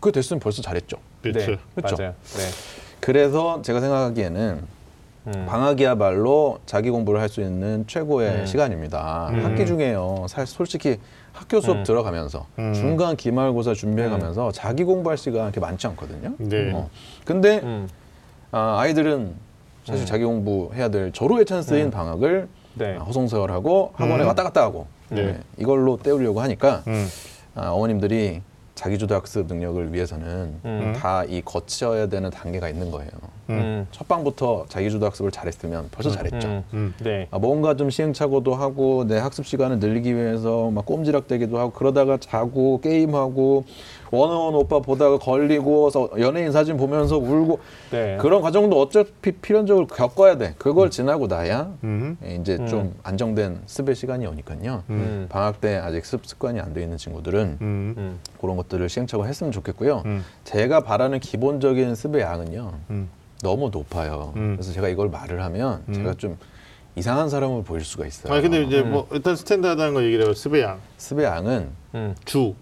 그거 0.00 0.10
됐으면 0.10 0.40
벌써 0.40 0.62
잘했죠. 0.62 0.96
그렇죠 1.20 1.50
네. 1.50 1.58
그렇죠. 1.74 1.96
맞아요. 1.98 2.14
네. 2.36 2.44
그래서 2.98 3.60
제가 3.60 3.80
생각하기에는 3.82 4.62
음. 5.26 5.46
방학이야말로 5.46 6.60
자기 6.64 6.88
공부를 6.88 7.20
할 7.20 7.28
수 7.28 7.42
있는 7.42 7.84
최고의 7.86 8.30
음. 8.30 8.46
시간입니다. 8.46 9.28
음. 9.32 9.44
학기 9.44 9.66
중에요. 9.66 10.24
사실 10.30 10.56
솔직히 10.56 10.96
학교 11.34 11.60
수업 11.60 11.76
음. 11.76 11.84
들어가면서 11.84 12.46
음. 12.58 12.72
중간 12.72 13.16
기말고사 13.16 13.74
준비해가면서 13.74 14.52
자기 14.52 14.84
공부할 14.84 15.18
시간 15.18 15.42
이렇게 15.42 15.60
많지 15.60 15.86
않거든요. 15.88 16.32
네. 16.38 16.72
어. 16.72 16.88
근데 17.26 17.60
음. 17.62 17.86
아, 18.50 18.78
아이들은 18.78 19.46
사실 19.88 20.04
음. 20.04 20.06
자기 20.06 20.24
공부해야 20.24 20.90
될 20.90 21.12
절호의 21.12 21.46
찬스인 21.46 21.90
방학을 21.90 22.46
네. 22.74 22.96
아, 22.96 23.04
허송세월하고 23.04 23.92
학원에 23.94 24.22
음. 24.22 24.28
왔다 24.28 24.42
갔다 24.42 24.62
하고 24.62 24.86
네. 25.08 25.24
네, 25.24 25.40
이걸로 25.56 25.96
때우려고 25.96 26.42
하니까 26.42 26.82
음. 26.86 27.08
아, 27.54 27.70
어머님들이 27.70 28.42
자기주도 28.74 29.14
학습 29.14 29.46
능력을 29.46 29.92
위해서는 29.92 30.60
음. 30.64 30.94
다이 30.96 31.42
거쳐야 31.44 32.06
되는 32.06 32.30
단계가 32.30 32.68
있는 32.68 32.92
거예요. 32.92 33.10
음. 33.50 33.86
첫 33.90 34.06
방부터 34.06 34.66
자기주도 34.68 35.06
학습을 35.06 35.32
잘했으면 35.32 35.88
벌써 35.90 36.10
잘했죠. 36.10 36.46
음. 36.46 36.64
음. 36.74 36.94
네. 37.02 37.26
아, 37.32 37.38
뭔가 37.38 37.74
좀 37.74 37.90
시행착오도 37.90 38.54
하고 38.54 39.04
내 39.08 39.18
학습 39.18 39.46
시간을 39.46 39.80
늘리기 39.80 40.14
위해서 40.14 40.70
막 40.70 40.86
꼼지락대기도 40.86 41.58
하고 41.58 41.72
그러다가 41.72 42.18
자고 42.18 42.80
게임하고 42.80 43.64
원어원 44.10 44.54
오빠 44.54 44.78
보다가 44.80 45.18
걸리고 45.18 45.90
서- 45.90 46.08
연예인 46.18 46.50
사진 46.52 46.76
보면서 46.76 47.18
울고 47.18 47.58
네. 47.90 48.16
그런 48.20 48.40
과정도 48.42 48.80
어차피 48.80 49.32
필연적으로 49.32 49.86
겪어야 49.86 50.36
돼. 50.38 50.54
그걸 50.58 50.90
지나고 50.90 51.26
나야 51.26 51.72
음. 51.84 52.16
이제 52.40 52.56
음. 52.58 52.66
좀 52.66 52.94
안정된 53.02 53.62
습의 53.66 53.94
시간이 53.94 54.26
오니까요. 54.26 54.82
음. 54.90 55.26
방학 55.28 55.60
때 55.60 55.76
아직 55.76 56.04
습 56.06 56.26
습관이 56.26 56.60
안 56.60 56.72
돼 56.72 56.82
있는 56.82 56.96
친구들은 56.98 57.58
음. 57.60 57.94
음. 57.96 58.18
그런 58.40 58.56
것들을 58.56 58.88
시행착오 58.88 59.24
했으면 59.26 59.52
좋겠고요. 59.52 60.02
음. 60.06 60.24
제가 60.44 60.80
바라는 60.82 61.20
기본적인 61.20 61.94
습의 61.94 62.22
양은요. 62.22 62.72
음. 62.90 63.08
너무 63.42 63.70
높아요. 63.70 64.32
음. 64.36 64.56
그래서 64.56 64.72
제가 64.72 64.88
이걸 64.88 65.08
말을 65.10 65.42
하면 65.44 65.82
음. 65.88 65.94
제가 65.94 66.14
좀 66.14 66.36
이상한 66.96 67.28
사람을 67.28 67.62
보일 67.62 67.84
수가 67.84 68.06
있어요. 68.06 68.32
아 68.34 68.40
근데 68.40 68.62
이제 68.64 68.80
음. 68.80 68.90
뭐 68.90 69.06
일단 69.12 69.36
스탠다드한 69.36 69.94
거 69.94 70.02
얘기를 70.02 70.24
해요 70.24 70.34
습의 70.34 70.62
양, 70.62 70.78
습의 70.96 71.24
양은 71.24 71.68
음. 71.94 72.14
주, 72.24 72.54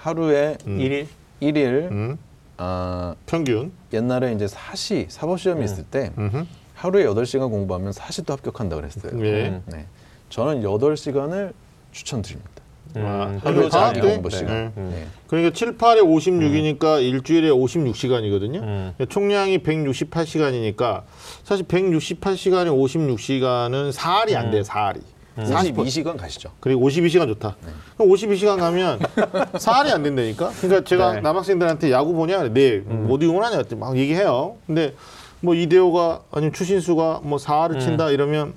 하루에 0.00 0.56
음. 0.66 0.80
일일 0.80 1.06
일일 1.40 1.88
음. 1.90 2.18
아, 2.56 3.14
평균 3.26 3.72
옛날에 3.92 4.32
이제 4.32 4.46
사시 4.48 5.06
사법 5.08 5.38
시험이 5.38 5.60
음. 5.60 5.64
있을 5.64 5.84
때 5.84 6.12
음흠. 6.18 6.44
하루에 6.74 7.04
8시간 7.04 7.50
공부하면 7.50 7.92
사시도 7.92 8.32
합격한다 8.32 8.76
그랬어요. 8.76 9.12
예. 9.24 9.48
음. 9.48 9.62
네. 9.66 9.86
저는 10.30 10.62
8시간을 10.62 11.52
추천드립니다. 11.92 12.50
아, 12.96 13.26
음. 13.30 13.40
하루 13.42 13.68
자기 13.68 14.00
때? 14.00 14.14
공부 14.14 14.30
시간. 14.30 14.46
네. 14.46 14.72
음. 14.76 14.90
네. 14.90 15.06
그러니까 15.26 15.52
7, 15.52 15.76
8에 15.76 16.00
56이니까 16.00 17.02
일주일에 17.02 17.50
56시간이거든요. 17.50 18.62
음. 18.62 18.94
총량이 19.08 19.58
168시간이니까 19.58 21.02
사실 21.44 21.66
168시간에 21.66 22.68
56시간은 22.68 23.92
4알이 23.92 24.34
안 24.34 24.50
돼요, 24.50 24.62
4알이. 24.62 25.00
40분. 25.36 25.74
42시간 25.86 26.16
가시죠. 26.16 26.50
그리고 26.60 26.86
52시간 26.88 27.26
좋다. 27.28 27.56
그럼 27.96 28.10
52시간 28.10 28.58
가면 28.58 28.98
4알이 29.54 29.92
안 29.92 30.02
된다니까? 30.02 30.50
그러니까 30.60 30.84
제가 30.84 31.12
네. 31.14 31.20
남학생들한테 31.20 31.90
야구 31.92 32.12
보냐? 32.14 32.42
네. 32.48 32.82
어디 33.08 33.26
응원하냐? 33.26 33.62
막 33.76 33.96
얘기해요. 33.96 34.56
근데 34.66 34.94
뭐 35.40 35.54
이대호가 35.54 36.22
아니면 36.32 36.52
추신수가 36.52 37.20
뭐 37.24 37.38
4알을 37.38 37.80
친다 37.80 38.10
이러면 38.10 38.54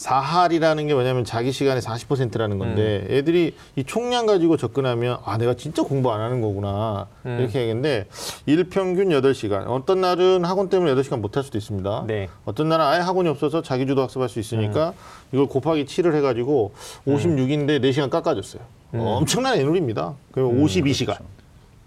사할이라는 0.00 0.86
게 0.86 0.94
뭐냐면 0.94 1.26
자기 1.26 1.52
시간의 1.52 1.82
40%라는 1.82 2.56
건데 2.58 3.04
음. 3.06 3.14
애들이 3.14 3.54
이 3.76 3.84
총량 3.84 4.24
가지고 4.24 4.56
접근하면 4.56 5.18
아 5.26 5.36
내가 5.36 5.52
진짜 5.54 5.82
공부 5.82 6.10
안 6.10 6.22
하는 6.22 6.40
거구나 6.40 7.06
음. 7.26 7.36
이렇게 7.38 7.58
얘기했는데 7.60 8.06
일평균 8.46 9.10
8시간 9.10 9.66
어떤 9.68 10.00
날은 10.00 10.46
학원 10.46 10.70
때문에 10.70 10.94
8시간 10.94 11.20
못 11.20 11.36
할 11.36 11.44
수도 11.44 11.58
있습니다. 11.58 12.04
네. 12.06 12.28
어떤 12.46 12.70
날은 12.70 12.82
아예 12.82 13.00
학원이 13.00 13.28
없어서 13.28 13.60
자기주도 13.60 14.00
학습할 14.02 14.30
수 14.30 14.40
있으니까 14.40 14.88
음. 14.88 14.94
이걸 15.32 15.46
곱하기 15.46 15.84
7을 15.84 16.14
해가지고 16.14 16.72
56인데 17.06 17.80
4시간 17.82 18.08
깎아줬어요. 18.08 18.62
음. 18.94 19.00
엄청난 19.00 19.58
애누리입니다. 19.58 20.14
그러면 20.32 20.64
52시간. 20.64 21.18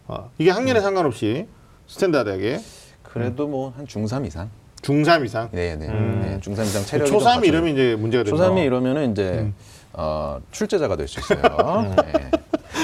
아, 0.08 0.26
이게 0.38 0.52
학년에 0.52 0.82
상관없이 0.82 1.48
스탠다드하게 1.88 2.60
그래도 3.02 3.48
뭐 3.48 3.74
한 3.76 3.88
중3 3.88 4.28
이상. 4.28 4.50
중3 4.84 5.26
이상. 5.26 5.50
네, 5.52 5.76
네. 5.76 5.88
음. 5.88 6.22
네, 6.24 6.40
중3 6.40 6.64
이상 6.64 6.84
체력이 6.86 7.10
좀 7.10 7.20
초3 7.20 7.24
갖춰져 7.24 7.46
이러면 7.48 7.74
이제 7.74 7.96
문제가 7.98 8.24
된다. 8.24 8.50
초3이 8.50 8.66
이러면은 8.66 9.12
이제 9.12 9.48
어, 9.94 10.40
출제자가 10.52 10.96
될 10.96 11.08
수 11.08 11.20
있어요. 11.20 11.96
네. 12.06 12.30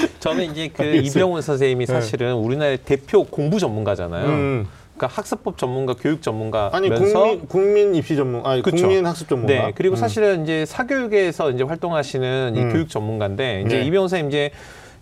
저는 0.20 0.50
이제 0.50 0.68
그 0.68 0.82
알겠어요. 0.82 1.02
이병훈 1.02 1.42
선생님이 1.42 1.86
사실은 1.86 2.34
우리나라의 2.34 2.78
대표 2.78 3.24
공부 3.24 3.58
전문가잖아요. 3.58 4.26
음. 4.26 4.66
그러니까 4.96 5.16
학습법 5.18 5.56
전문가, 5.56 5.94
교육 5.94 6.20
전문가면서 6.20 6.76
아니 6.76 6.90
국민 6.90 7.46
국민 7.48 7.94
입시 7.94 8.16
전문 8.16 8.44
아니 8.44 8.62
그쵸. 8.62 8.76
국민 8.76 9.06
학습 9.06 9.28
전문가. 9.28 9.52
네, 9.52 9.72
그리고 9.74 9.94
음. 9.94 9.96
사실은 9.96 10.42
이제 10.44 10.66
사교육에서 10.66 11.50
이제 11.52 11.64
활동하시는 11.64 12.54
이 12.54 12.58
음. 12.60 12.72
교육 12.72 12.88
전문가인데 12.90 13.62
이제 13.66 13.78
네. 13.78 13.84
이병훈 13.86 14.08
선생님 14.08 14.30
이제 14.30 14.50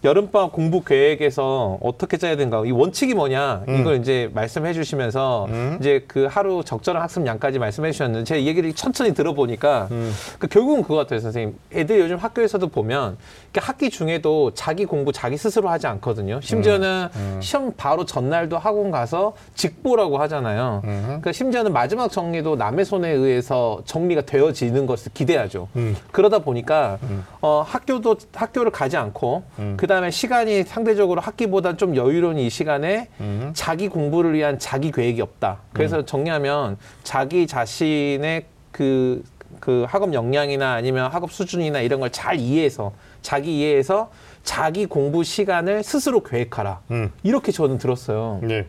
여름방학 0.05 0.52
공부 0.52 0.83
계획에서 0.83 1.78
어떻게 1.83 2.17
짜야 2.17 2.37
되는가 2.37 2.64
이 2.67 2.71
원칙이 2.71 3.14
뭐냐 3.14 3.64
음. 3.67 3.81
이걸 3.81 3.97
이제 3.97 4.31
말씀해 4.33 4.73
주시면서 4.73 5.47
음. 5.49 5.76
이제 5.81 6.05
그 6.07 6.26
하루 6.31 6.62
적절한 6.64 7.02
학습량까지 7.02 7.59
말씀해 7.59 7.90
주셨는데 7.90 8.40
이 8.40 8.47
얘기를 8.47 8.73
천천히 8.75 9.12
들어보니까 9.12 9.88
음. 9.90 10.12
그 10.38 10.47
결국은 10.47 10.83
그거 10.83 10.97
같아요 10.97 11.19
선생님 11.19 11.57
애들 11.75 11.99
요즘 11.99 12.17
학교에서도 12.17 12.69
보면 12.69 13.17
학기 13.57 13.90
중에도 13.90 14.52
자기 14.55 14.85
공부 14.85 15.11
자기 15.11 15.37
스스로 15.37 15.69
하지 15.69 15.88
않거든요 15.88 16.40
심지어는 16.40 17.09
음. 17.17 17.40
시험 17.43 17.73
바로 17.76 18.05
전날도 18.05 18.57
학원 18.57 18.93
가서 18.93 19.35
직보라고 19.55 20.19
하잖아요 20.19 20.83
음. 20.85 21.02
그러니까 21.07 21.33
심지어는 21.33 21.73
마지막 21.73 22.09
정리도 22.09 22.55
남의 22.55 22.85
손에 22.85 23.11
의해서 23.11 23.83
정리가 23.85 24.23
되어지는 24.23 24.87
것을 24.87 25.12
기대하죠. 25.12 25.69
음. 25.76 25.97
그러다 26.12 26.40
보니까 26.40 26.99
어, 27.40 27.64
학교도 27.67 28.17
학교를 28.35 28.71
가지 28.71 28.97
않고 28.97 29.43
음. 29.59 29.75
그 29.88 29.95
다음에 29.95 30.11
시간이 30.11 30.64
상대적으로 30.64 31.23
학기보다 31.23 31.78
좀 31.78 31.97
여유로운 31.97 32.37
이 32.37 32.50
시간에 32.50 33.09
음. 33.21 33.52
자기 33.54 33.88
공부를 33.88 34.35
위한 34.35 34.59
자기 34.59 34.92
계획이 34.92 35.23
없다. 35.23 35.61
그래서 35.73 36.04
정리하면 36.04 36.76
자기 37.04 37.47
자신의 37.47 38.45
그, 38.71 39.25
그 39.61 39.87
학업 39.88 40.12
역량이나 40.12 40.75
아니면 40.75 41.11
학업 41.11 41.33
수준이나 41.33 41.80
이런 41.80 42.00
걸 42.00 42.11
잘 42.11 42.38
이해해서 42.38 42.92
자기 43.23 43.61
이해해서 43.61 44.11
자기 44.42 44.85
공부 44.85 45.25
시간을 45.25 45.83
스스로 45.83 46.23
계획하라. 46.23 46.80
음. 46.90 47.11
이렇게 47.23 47.50
저는 47.50 47.78
들었어요. 47.78 48.40
네. 48.42 48.66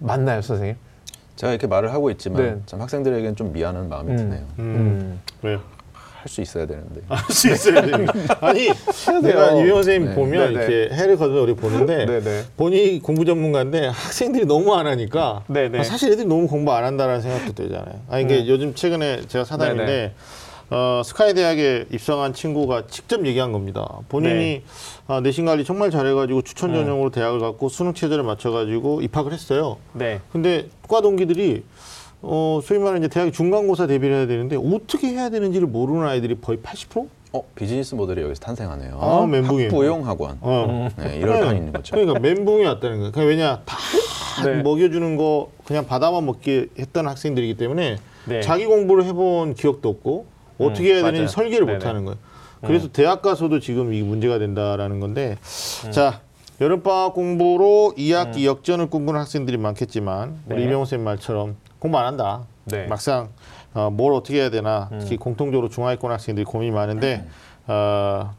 맞나요, 0.00 0.42
선생님? 0.42 0.76
제가 1.36 1.52
이렇게 1.52 1.66
말을 1.66 1.94
하고 1.94 2.10
있지만 2.10 2.42
네. 2.42 2.56
참 2.66 2.82
학생들에게는 2.82 3.36
좀 3.36 3.54
미안한 3.54 3.88
마음이 3.88 4.10
음. 4.12 4.16
드네요. 4.18 4.44
음. 4.58 5.20
왜요? 5.40 5.62
할 6.22 6.28
수 6.28 6.40
있어야 6.40 6.66
되는데. 6.66 7.00
할 7.08 7.18
수 7.34 7.50
있어요. 7.50 7.78
아니 8.40 8.68
내가 9.22 9.52
이병헌 9.52 9.82
선생님 9.82 10.08
네. 10.10 10.14
보면 10.14 10.54
네, 10.54 10.60
네. 10.60 10.72
이렇게 10.72 10.94
해를 10.94 11.16
거두면 11.16 11.42
우리 11.42 11.54
보는데 11.54 12.06
네, 12.06 12.20
네. 12.20 12.44
본인이 12.56 13.00
공부 13.00 13.24
전문가인데 13.24 13.88
학생들이 13.88 14.46
너무 14.46 14.72
안 14.74 14.86
하니까 14.86 15.42
네, 15.48 15.68
네. 15.68 15.80
아, 15.80 15.82
사실 15.82 16.12
애들이 16.12 16.26
너무 16.26 16.46
공부 16.46 16.72
안 16.72 16.84
한다라는 16.84 17.20
생각도 17.22 17.54
들잖아요. 17.54 18.02
아니 18.08 18.24
이게 18.24 18.38
음. 18.38 18.46
요즘 18.46 18.74
최근에 18.74 19.22
제가 19.26 19.44
네, 19.56 19.74
네. 19.74 20.12
어, 20.70 21.02
스카이 21.04 21.34
대학에 21.34 21.86
입성한 21.90 22.34
친구가 22.34 22.86
직접 22.86 23.26
얘기한 23.26 23.52
겁니다. 23.52 23.98
본인이 24.08 24.34
네. 24.34 24.62
아, 25.08 25.20
내신 25.20 25.44
관리 25.44 25.64
정말 25.64 25.90
잘해가지고 25.90 26.42
추천 26.42 26.70
음. 26.70 26.76
전형으로 26.76 27.10
대학을 27.10 27.40
갔고 27.40 27.68
수능 27.68 27.94
체제를 27.94 28.22
맞춰가지고 28.22 29.02
입학을 29.02 29.32
했어요. 29.32 29.78
네. 29.92 30.20
근데 30.32 30.68
과 30.88 31.00
동기들이 31.00 31.64
어, 32.22 32.60
소위 32.62 32.78
말하는 32.78 33.00
이제 33.00 33.08
대학 33.08 33.32
중간고사 33.32 33.86
대비를 33.88 34.14
해야 34.14 34.26
되는데 34.26 34.56
어떻게 34.56 35.08
해야 35.08 35.28
되는지를 35.28 35.66
모르는 35.66 36.06
아이들이 36.06 36.36
거의 36.40 36.58
80%? 36.58 37.08
어 37.34 37.42
비즈니스 37.54 37.94
모델이 37.94 38.20
여기서 38.22 38.40
탄생하네요. 38.40 38.98
아, 39.00 39.26
멘붕이에요. 39.26 39.68
학부용 39.70 40.06
학원. 40.06 40.36
어. 40.42 40.90
네, 40.98 41.16
이럴 41.16 41.42
판 41.42 41.56
있는 41.56 41.72
거죠. 41.72 41.96
그러니까 41.96 42.20
멘붕이 42.20 42.62
왔다는 42.64 42.98
거예요. 42.98 43.12
그냥 43.12 43.28
왜냐 43.28 43.62
다 43.64 43.78
네. 44.44 44.62
먹여주는 44.62 45.16
거 45.16 45.50
그냥 45.64 45.86
받아만 45.86 46.26
먹게 46.26 46.66
했던 46.78 47.08
학생들이기 47.08 47.54
때문에 47.56 47.96
네. 48.26 48.40
자기 48.42 48.66
공부를 48.66 49.04
해본 49.04 49.54
기억도 49.54 49.88
없고 49.88 50.26
어떻게 50.58 50.90
음, 50.90 50.94
해야 50.94 50.96
되는지 51.04 51.18
맞아요. 51.20 51.28
설계를 51.28 51.66
네네. 51.66 51.72
음. 51.72 51.78
못 51.78 51.86
하는 51.86 52.04
거예요. 52.04 52.18
그래서 52.66 52.88
대학 52.92 53.22
가서도 53.22 53.60
지금 53.60 53.94
이게 53.94 54.04
문제가 54.04 54.38
된다라는 54.38 55.00
건데 55.00 55.38
자 55.90 56.20
여름방학 56.60 57.14
공부로 57.14 57.94
2학기 57.96 58.44
역전을 58.44 58.90
꿈꾸는 58.90 59.18
학생들이 59.18 59.56
많겠지만 59.56 60.42
우리 60.50 60.56
음. 60.56 60.58
네. 60.58 60.64
이병호 60.66 60.84
쌤 60.84 61.02
말처럼 61.02 61.56
공부 61.82 61.98
안 61.98 62.06
한다. 62.06 62.42
네. 62.66 62.84
음. 62.84 62.88
막상 62.88 63.30
어, 63.74 63.90
뭘 63.90 64.12
어떻게 64.12 64.36
해야 64.38 64.50
되나 64.50 64.88
특히 65.00 65.16
공통적으로 65.16 65.68
중하위권 65.68 66.12
학생들이 66.12 66.44
고민이 66.44 66.70
많은데 66.70 67.26
어, 67.66 68.32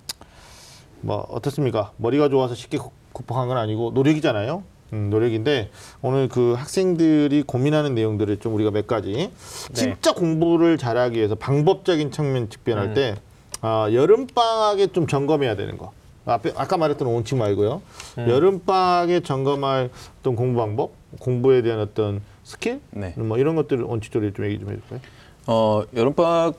뭐 1.01 1.27
어떻습니까? 1.29 1.91
머리가 1.97 2.29
좋아서 2.29 2.55
쉽게 2.55 2.77
극- 2.77 2.93
극복한 3.11 3.49
건 3.49 3.57
아니고 3.57 3.91
노력이잖아요. 3.93 4.63
음, 4.93 5.09
노력인데 5.09 5.71
오늘 6.01 6.29
그 6.29 6.53
학생들이 6.53 7.43
고민하는 7.45 7.93
내용들을 7.95 8.37
좀 8.39 8.55
우리가 8.55 8.71
몇 8.71 8.87
가지 8.87 9.11
네. 9.11 9.31
진짜 9.73 10.13
공부를 10.13 10.77
잘하기 10.77 11.17
위해서 11.17 11.35
방법적인 11.35 12.11
측면 12.11 12.49
직면할 12.49 12.85
음. 12.89 12.93
때 12.93 13.15
아, 13.59 13.89
여름 13.91 14.25
방학에 14.27 14.87
좀 14.87 15.05
점검해야 15.05 15.57
되는 15.57 15.77
거. 15.77 15.91
앞에 16.25 16.53
아까 16.55 16.77
말했던 16.77 17.05
원칙 17.09 17.35
말고요. 17.37 17.81
음. 18.19 18.29
여름 18.29 18.59
방학에 18.63 19.19
점검할 19.19 19.89
어떤 20.21 20.37
공부 20.37 20.59
방법, 20.61 20.91
공부에 21.19 21.61
대한 21.61 21.81
어떤 21.81 22.21
스킬, 22.43 22.81
네. 22.91 23.13
뭐 23.15 23.37
이런 23.37 23.55
것들을 23.55 23.83
원칙적으로 23.83 24.31
좀 24.33 24.45
얘기 24.45 24.59
좀 24.59 24.69
해줄까요? 24.69 24.99
어 25.47 25.83
여름방학 25.95 26.55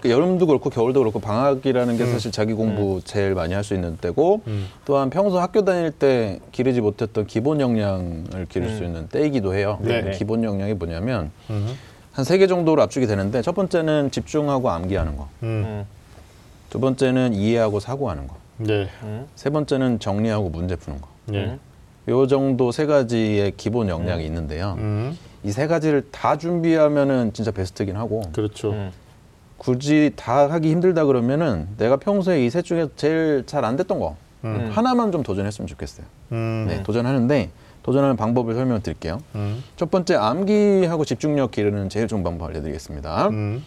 그 0.00 0.10
여름도 0.10 0.46
그렇고 0.46 0.70
겨울도 0.70 1.00
그렇고 1.00 1.20
방학이라는 1.20 1.94
음. 1.94 1.98
게 1.98 2.06
사실 2.06 2.32
자기 2.32 2.54
공부 2.54 3.02
제일 3.04 3.34
많이 3.34 3.52
할 3.52 3.62
수 3.64 3.74
있는 3.74 3.98
때고 3.98 4.40
음. 4.46 4.66
또한 4.86 5.10
평소 5.10 5.38
학교 5.38 5.62
다닐 5.64 5.90
때 5.90 6.40
기르지 6.52 6.80
못했던 6.80 7.26
기본 7.26 7.60
역량을 7.60 8.46
기를 8.48 8.70
수 8.76 8.84
있는 8.84 9.08
때이기도 9.08 9.54
해요. 9.54 9.78
음. 9.82 9.88
네. 9.88 10.02
그 10.02 10.10
기본 10.12 10.42
역량이 10.42 10.74
뭐냐면 10.74 11.30
음. 11.50 11.76
한세 12.12 12.38
개 12.38 12.46
정도로 12.46 12.80
압축이 12.82 13.06
되는데 13.06 13.42
첫 13.42 13.54
번째는 13.54 14.10
집중하고 14.10 14.70
암기하는 14.70 15.16
거, 15.16 15.28
음. 15.42 15.64
음. 15.66 15.86
두 16.70 16.80
번째는 16.80 17.34
이해하고 17.34 17.78
사고하는 17.78 18.26
거, 18.26 18.36
네. 18.58 18.88
음. 19.02 19.26
세 19.36 19.50
번째는 19.50 20.00
정리하고 20.00 20.48
문제 20.48 20.76
푸는 20.76 21.00
거. 21.00 21.08
네. 21.26 21.58
요 22.10 22.26
정도 22.26 22.72
세 22.72 22.86
가지의 22.86 23.52
기본 23.56 23.88
역량이 23.88 24.24
있는데요. 24.26 24.74
음. 24.78 25.16
이세 25.44 25.66
가지를 25.68 26.08
다 26.10 26.36
준비하면은 26.36 27.32
진짜 27.32 27.50
베스트긴 27.52 27.96
하고 27.96 28.22
그렇죠. 28.32 28.72
음. 28.72 28.90
굳이 29.56 30.10
다 30.16 30.50
하기 30.50 30.70
힘들다 30.70 31.04
그러면은 31.04 31.68
내가 31.78 31.96
평소에 31.96 32.44
이 32.44 32.50
셋 32.50 32.64
중에 32.64 32.88
제일 32.96 33.44
잘 33.46 33.64
안 33.64 33.76
됐던 33.76 33.98
거 34.00 34.16
음. 34.44 34.70
하나만 34.72 35.12
좀 35.12 35.22
도전했으면 35.22 35.66
좋겠어요. 35.68 36.04
음. 36.32 36.66
네, 36.68 36.82
도전하는데 36.82 37.50
도전하는 37.82 38.16
방법을 38.16 38.54
설명드릴게요. 38.54 39.22
음. 39.36 39.62
첫 39.76 39.90
번째 39.90 40.16
암기하고 40.16 41.04
집중력 41.04 41.52
기르는 41.52 41.88
제일 41.90 42.08
좋은 42.08 42.22
방법 42.24 42.48
알려드리겠습니다. 42.48 43.28
음. 43.28 43.64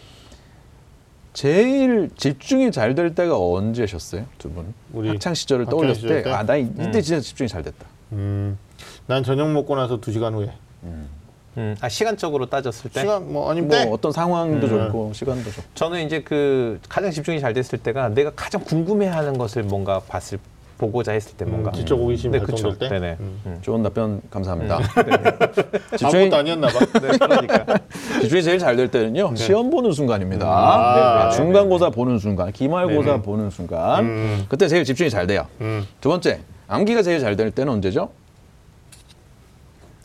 제일 1.32 2.10
집중이 2.16 2.70
잘 2.70 2.94
될 2.94 3.14
때가 3.14 3.36
언제셨어요, 3.36 4.26
두 4.38 4.50
분? 4.50 4.72
우리 4.92 5.08
학창 5.08 5.34
시절을 5.34 5.64
학창 5.66 5.70
떠올렸을 5.78 5.94
시절 6.02 6.16
때, 6.18 6.22
때? 6.22 6.30
아, 6.30 6.44
나 6.44 6.56
이- 6.56 6.70
이때 6.78 7.00
진짜 7.00 7.20
집중이 7.20 7.48
잘 7.48 7.62
됐다. 7.64 7.86
음. 8.12 8.58
난 9.06 9.22
저녁 9.22 9.50
먹고 9.52 9.76
나서 9.76 10.00
두 10.00 10.12
시간 10.12 10.34
후에. 10.34 10.50
음. 10.84 11.76
아 11.80 11.88
시간적으로 11.88 12.46
따졌을 12.46 12.90
때 12.90 13.00
시간 13.02 13.32
뭐 13.32 13.48
아니면 13.50 13.68
뭐 13.68 13.78
때. 13.78 13.88
어떤 13.90 14.10
상황도 14.12 14.66
음. 14.66 14.86
좋고 14.86 15.12
시간도 15.12 15.50
좋고. 15.50 15.62
저는 15.74 16.04
이제 16.04 16.20
그 16.22 16.80
가장 16.88 17.10
집중이 17.12 17.38
잘 17.40 17.52
됐을 17.52 17.78
때가 17.78 18.08
내가 18.08 18.30
가장 18.34 18.60
궁금해하는 18.64 19.38
것을 19.38 19.62
뭔가 19.62 20.00
봤을 20.00 20.38
보고자 20.78 21.12
했을 21.12 21.36
때 21.36 21.44
뭔가 21.44 21.70
음, 21.70 21.74
지적 21.74 21.96
호기심 21.96 22.32
네, 22.32 22.38
발동될 22.38 22.72
그쵸. 22.72 22.78
때. 22.80 22.88
네네. 22.88 23.16
음. 23.20 23.40
음. 23.46 23.58
좋은 23.62 23.84
답변 23.84 24.20
감사합니다. 24.28 24.80
아무것도 26.02 26.36
아니었나 26.36 26.66
봐. 26.66 26.78
네, 27.00 27.08
그러니까. 27.16 27.78
집중이 28.20 28.42
제일 28.42 28.58
잘 28.58 28.74
될 28.74 28.90
때는요 28.90 29.36
시험 29.36 29.70
보는 29.70 29.92
순간입니다. 29.92 30.46
아, 30.48 31.26
아, 31.26 31.30
네, 31.30 31.36
중간고사 31.36 31.90
보는 31.90 32.18
순간, 32.18 32.50
기말고사 32.50 33.10
네네. 33.12 33.22
보는 33.22 33.50
순간, 33.50 34.04
음. 34.04 34.44
그때 34.48 34.66
제일 34.66 34.82
집중이 34.84 35.08
잘 35.10 35.28
돼요. 35.28 35.46
음. 35.60 35.86
두 36.00 36.08
번째, 36.08 36.40
암기가 36.68 37.02
제일 37.02 37.20
잘 37.20 37.36
될 37.36 37.50
때는 37.50 37.72
언제죠? 37.72 38.10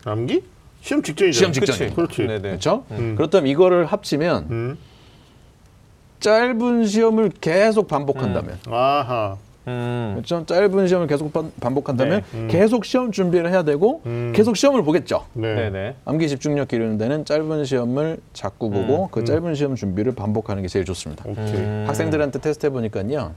암기? 0.05 0.43
시험 0.81 1.03
직전이죠. 1.03 1.37
시험 1.37 1.53
직전. 1.53 1.93
그렇지. 1.93 2.21
네네. 2.25 2.39
그렇죠? 2.41 2.85
음. 2.91 3.15
그렇다면 3.15 3.47
이거를 3.49 3.85
합치면 3.85 4.47
음. 4.49 4.77
짧은 6.19 6.85
시험을 6.85 7.31
계속 7.41 7.87
반복한다면 7.87 8.57
아하. 8.67 9.37
음. 9.67 10.21
좀 10.25 10.45
짧은 10.45 10.87
시험을 10.87 11.07
계속 11.07 11.31
반- 11.31 11.51
반복한다면 11.59 12.23
계속 12.49 12.85
시험 12.85 13.11
준비를 13.11 13.51
해야 13.51 13.63
되고 13.63 14.01
음. 14.05 14.31
계속 14.35 14.55
시험을 14.57 14.83
보겠죠. 14.83 15.25
네. 15.33 15.53
네네. 15.53 15.95
암기 16.05 16.27
집중력 16.27 16.69
기르는 16.69 16.97
데는 16.97 17.23
짧은 17.25 17.65
시험을 17.65 18.19
자꾸 18.33 18.69
보고 18.69 19.09
그 19.11 19.23
짧은 19.25 19.55
시험 19.55 19.75
준비를 19.75 20.13
반복하는 20.15 20.61
게 20.63 20.67
제일 20.69 20.85
좋습니다. 20.85 21.23
오케이. 21.27 21.43
음. 21.55 21.83
학생들한테 21.87 22.39
테스트 22.39 22.65
해보니까요. 22.67 23.35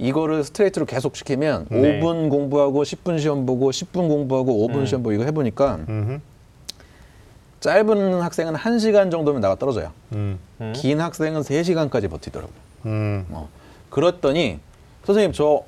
음. 0.00 0.04
이거를 0.04 0.44
스트레이트로 0.44 0.86
계속 0.86 1.16
시키면 1.16 1.66
네. 1.70 2.00
5분 2.00 2.30
공부하고 2.30 2.82
10분 2.82 3.20
시험 3.20 3.46
보고 3.46 3.70
10분 3.70 4.08
공부하고 4.08 4.66
5분 4.68 4.76
음. 4.76 4.86
시험 4.86 5.02
보고 5.02 5.12
이거 5.12 5.24
해보니까 5.24 5.80
음흠. 5.88 6.20
짧은 7.60 8.20
학생은 8.22 8.54
1시간 8.54 9.10
정도면 9.10 9.42
나가 9.42 9.54
떨어져요. 9.54 9.92
음. 10.12 10.38
음. 10.60 10.72
긴 10.74 11.00
학생은 11.00 11.42
3시간까지 11.42 12.10
버티더라고요. 12.10 12.56
음. 12.86 13.26
어. 13.30 13.48
그랬더니 13.90 14.58
선생님 15.04 15.32
저 15.32 15.62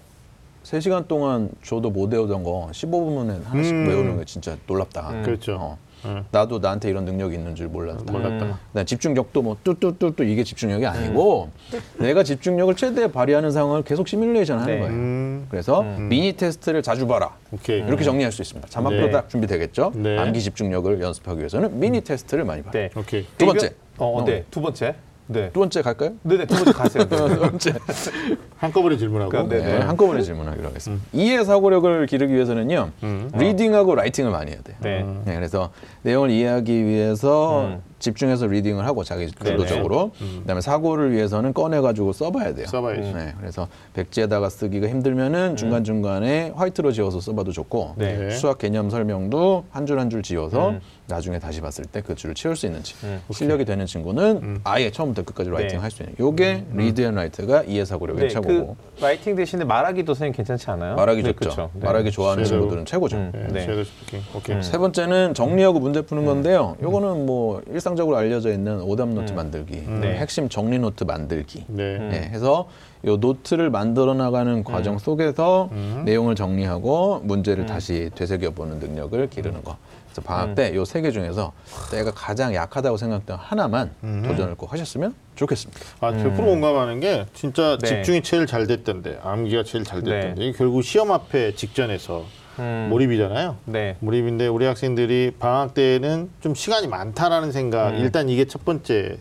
3시간 0.64 1.06
동안 1.08 1.50
저도 1.64 1.90
못 1.90 2.12
외우던 2.12 2.44
거 2.44 2.68
15분만에 2.72 3.44
하나씩 3.44 3.72
음. 3.74 3.88
외우는 3.88 4.18
게 4.18 4.24
진짜 4.24 4.56
놀랍다. 4.66 5.10
음. 5.10 5.22
그렇죠. 5.22 5.58
어. 5.60 5.78
음. 6.04 6.24
나도 6.30 6.58
나한테 6.58 6.90
이런 6.90 7.04
능력이 7.04 7.34
있는 7.34 7.54
줄 7.54 7.68
몰랐다. 7.68 8.12
몰랐다. 8.12 8.44
음. 8.44 8.54
난 8.72 8.86
집중력도 8.86 9.42
뭐 9.42 9.56
뚜뚜뚜뚜 9.62 10.24
이게 10.24 10.44
집중력이 10.44 10.86
아니고 10.86 11.50
내가 11.98 12.22
집중력을 12.22 12.74
최대 12.76 13.10
발휘하는 13.10 13.50
상황을 13.50 13.82
계속 13.82 14.08
시뮬레이션 14.08 14.58
하는 14.60 14.72
네. 14.74 14.80
거예요. 14.80 14.92
음. 14.92 15.46
그래서 15.48 15.82
미니 15.82 16.32
테스트를 16.32 16.82
자주 16.82 17.06
봐라. 17.06 17.34
오케이. 17.50 17.78
이렇게 17.80 18.04
정리할 18.04 18.32
수 18.32 18.42
있습니다. 18.42 18.68
자막도 18.68 19.06
네. 19.06 19.10
딱 19.10 19.28
준비되겠죠. 19.28 19.92
네. 19.94 20.18
암기 20.18 20.40
집중력을 20.40 21.00
연습하기 21.00 21.38
위해서는 21.38 21.78
미니 21.78 22.00
테스트를 22.00 22.44
많이 22.44 22.62
봐요. 22.62 22.72
네. 22.72 22.90
오케이. 22.96 23.26
두 23.38 23.46
번째. 23.46 23.74
어, 23.98 24.18
어, 24.20 24.24
네. 24.24 24.44
두 24.50 24.60
번째. 24.60 24.94
네. 25.26 25.50
두 25.52 25.60
번째 25.60 25.82
갈까요? 25.82 26.12
네네. 26.22 26.46
두 26.46 26.54
번째 26.56 26.72
가세요. 26.72 27.08
네. 27.08 27.16
두 27.16 27.40
번째. 27.40 27.74
한꺼번에 28.58 28.96
질문하고. 28.96 29.30
그러니까 29.30 29.56
네. 29.56 29.62
네, 29.62 29.78
한꺼번에 29.78 30.22
질문하기로 30.22 30.68
하겠습니다. 30.68 31.04
이해 31.12 31.44
사고력을 31.44 32.06
기르기 32.06 32.34
위해서는요. 32.34 32.90
음. 33.02 33.30
reading하고 33.34 33.94
writing을 33.94 34.30
많이 34.30 34.52
해야 34.52 34.60
돼요. 34.62 34.76
네. 34.80 35.04
네, 35.24 35.34
그래서 35.34 35.70
내용을 36.02 36.30
이해하기 36.30 36.84
위해서 36.84 37.66
음. 37.66 37.82
집중해서 38.06 38.46
reading을 38.48 38.84
하고 38.84 39.04
자기 39.04 39.28
주도적으로 39.30 40.10
그다음에 40.40 40.60
사고를 40.60 41.12
위해서는 41.12 41.54
꺼내 41.54 41.80
가지고 41.80 42.12
써봐야 42.12 42.52
돼요. 42.52 42.66
써봐야지. 42.66 43.12
네, 43.14 43.32
그래서 43.38 43.68
백지에다가 43.94 44.48
쓰기가 44.50 44.88
힘들면은 44.88 45.54
중간 45.56 45.84
중간에 45.84 46.52
화이트로 46.56 46.90
지워서 46.92 47.20
써봐도 47.20 47.52
좋고 47.52 47.94
네. 47.96 48.30
수학 48.30 48.58
개념 48.58 48.90
설명도 48.90 49.64
한 49.70 49.86
줄 49.86 49.98
한줄 49.98 50.22
지워서 50.22 50.70
음. 50.70 50.80
나중에 51.06 51.38
다시 51.38 51.60
봤을 51.60 51.84
때 51.84 52.00
그 52.02 52.14
줄을 52.16 52.34
채울 52.34 52.56
수 52.56 52.66
있는지 52.66 52.94
음. 53.04 53.20
실력이 53.30 53.64
되는 53.64 53.86
친구는 53.86 54.60
아예 54.64 54.90
처음부터 54.90 55.22
끝까지 55.22 55.50
writing 55.50 55.68
네. 55.68 55.76
할수 55.76 56.02
있는. 56.02 56.16
요게 56.18 56.64
read 56.74 57.00
and 57.02 57.14
write가 57.14 57.62
이해 57.64 57.84
사고력의 57.84 58.22
네. 58.22 58.28
최고고 58.28 58.76
그 58.98 59.04
writing 59.04 59.36
대신에 59.36 59.62
말하기도 59.64 60.14
선생님 60.14 60.32
괜찮지 60.34 60.68
않아요? 60.70 60.96
말하기 60.96 61.22
네, 61.22 61.32
좋죠. 61.32 61.70
네. 61.74 61.84
말하기 61.86 62.10
좋아하는 62.10 62.44
shadow. 62.44 62.58
친구들은 62.60 62.84
최고죠. 62.86 63.16
음. 63.16 63.30
네. 63.32 63.46
네. 63.52 63.66
shadow 63.66 63.84
speaking. 63.84 64.20
오케이. 64.34 64.56
음. 64.56 64.62
세 64.62 64.78
번째는 64.78 65.34
정리하고 65.34 65.78
문제 65.78 66.00
푸는 66.02 66.24
건데요. 66.24 66.76
요거는 66.82 67.24
뭐 67.26 67.62
일상 67.70 67.91
적으로 67.96 68.16
알려져 68.16 68.52
있는 68.52 68.80
오답 68.82 69.08
노트 69.10 69.32
만들기, 69.32 69.84
네. 70.00 70.16
핵심 70.16 70.48
정리 70.48 70.78
노트 70.78 71.04
만들기. 71.04 71.64
네. 71.68 71.96
음. 71.96 72.08
네, 72.10 72.18
해서 72.32 72.68
요 73.04 73.16
노트를 73.16 73.70
만들어 73.70 74.14
나가는 74.14 74.62
과정 74.64 74.98
속에서 74.98 75.68
음. 75.72 76.02
내용을 76.04 76.34
정리하고 76.34 77.20
문제를 77.24 77.66
다시 77.66 78.10
되새겨 78.14 78.50
보는 78.50 78.78
능력을 78.78 79.28
기르는 79.30 79.62
거. 79.64 79.76
그래서 80.06 80.20
방학 80.22 80.54
때 80.54 80.72
요 80.74 80.82
세 80.82 81.00
개 81.02 81.10
중에서 81.10 81.52
내가 81.90 82.10
가장 82.10 82.54
약하다고 82.54 82.96
생각된 82.98 83.36
하나만 83.40 83.90
음. 84.04 84.22
도전을 84.26 84.54
꼭 84.56 84.70
하셨으면 84.72 85.14
좋겠습니다. 85.36 85.80
아, 86.00 86.12
100% 86.12 86.36
공감하는 86.36 87.00
게 87.00 87.24
진짜 87.32 87.78
네. 87.78 87.88
집중이 87.88 88.22
제일 88.22 88.46
잘 88.46 88.66
됐던데, 88.66 89.18
암기가 89.22 89.64
제일 89.64 89.84
잘 89.84 90.02
됐던데. 90.02 90.34
네. 90.38 90.46
이게 90.48 90.56
결국 90.58 90.82
시험 90.82 91.10
앞에 91.10 91.54
직전에서 91.54 92.24
음. 92.58 92.88
몰입이잖아요. 92.90 93.56
네. 93.66 93.96
몰입인데 94.00 94.46
우리 94.46 94.66
학생들이 94.66 95.32
방학 95.38 95.74
때는 95.74 96.30
좀 96.40 96.54
시간이 96.54 96.86
많다라는 96.88 97.52
생각. 97.52 97.90
음. 97.90 97.96
일단 97.98 98.28
이게 98.28 98.44
첫 98.44 98.64
번째 98.64 99.18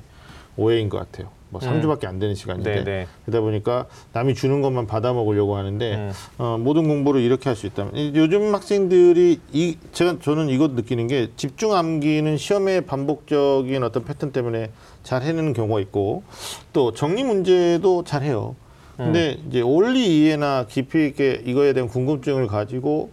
오해인 0.58 0.90
것 0.90 0.98
같아요. 0.98 1.30
뭐 1.50 1.60
음. 1.64 1.82
3주밖에 1.82 2.06
안 2.06 2.18
되는 2.18 2.34
시간인데 2.34 2.76
네, 2.76 2.84
네. 2.86 3.08
그러다 3.26 3.42
보니까 3.42 3.86
남이 4.14 4.36
주는 4.36 4.62
것만 4.62 4.88
받아 4.88 5.12
먹으려고 5.12 5.58
하는데 5.58 5.96
음. 5.96 6.12
어, 6.38 6.58
모든 6.58 6.88
공부를 6.88 7.20
이렇게 7.22 7.50
할 7.50 7.56
수 7.58 7.66
있다면 7.68 7.94
이- 7.96 8.14
요즘 8.16 8.54
학생들이 8.56 9.40
이 9.52 9.78
제가 9.92 10.18
저는 10.22 10.48
이것 10.48 10.72
느끼는 10.72 11.08
게 11.08 11.30
집중 11.36 11.74
암기는 11.74 12.38
시험의 12.38 12.82
반복적인 12.86 13.84
어떤 13.84 14.06
패턴 14.06 14.32
때문에 14.32 14.72
잘 15.04 15.24
해내는 15.24 15.52
경우가 15.52 15.82
있고 15.82 16.24
또 16.72 16.94
정리 16.94 17.24
문제도 17.24 18.04
잘 18.06 18.24
해요. 18.24 18.56
근데 18.96 19.38
음. 19.40 19.46
이제 19.50 19.62
원리 19.62 20.06
이해나 20.22 20.68
깊이 20.70 21.08
있게 21.08 21.42
이거에 21.46 21.74
대한 21.74 21.90
궁금증을 21.90 22.48
가지고 22.48 23.10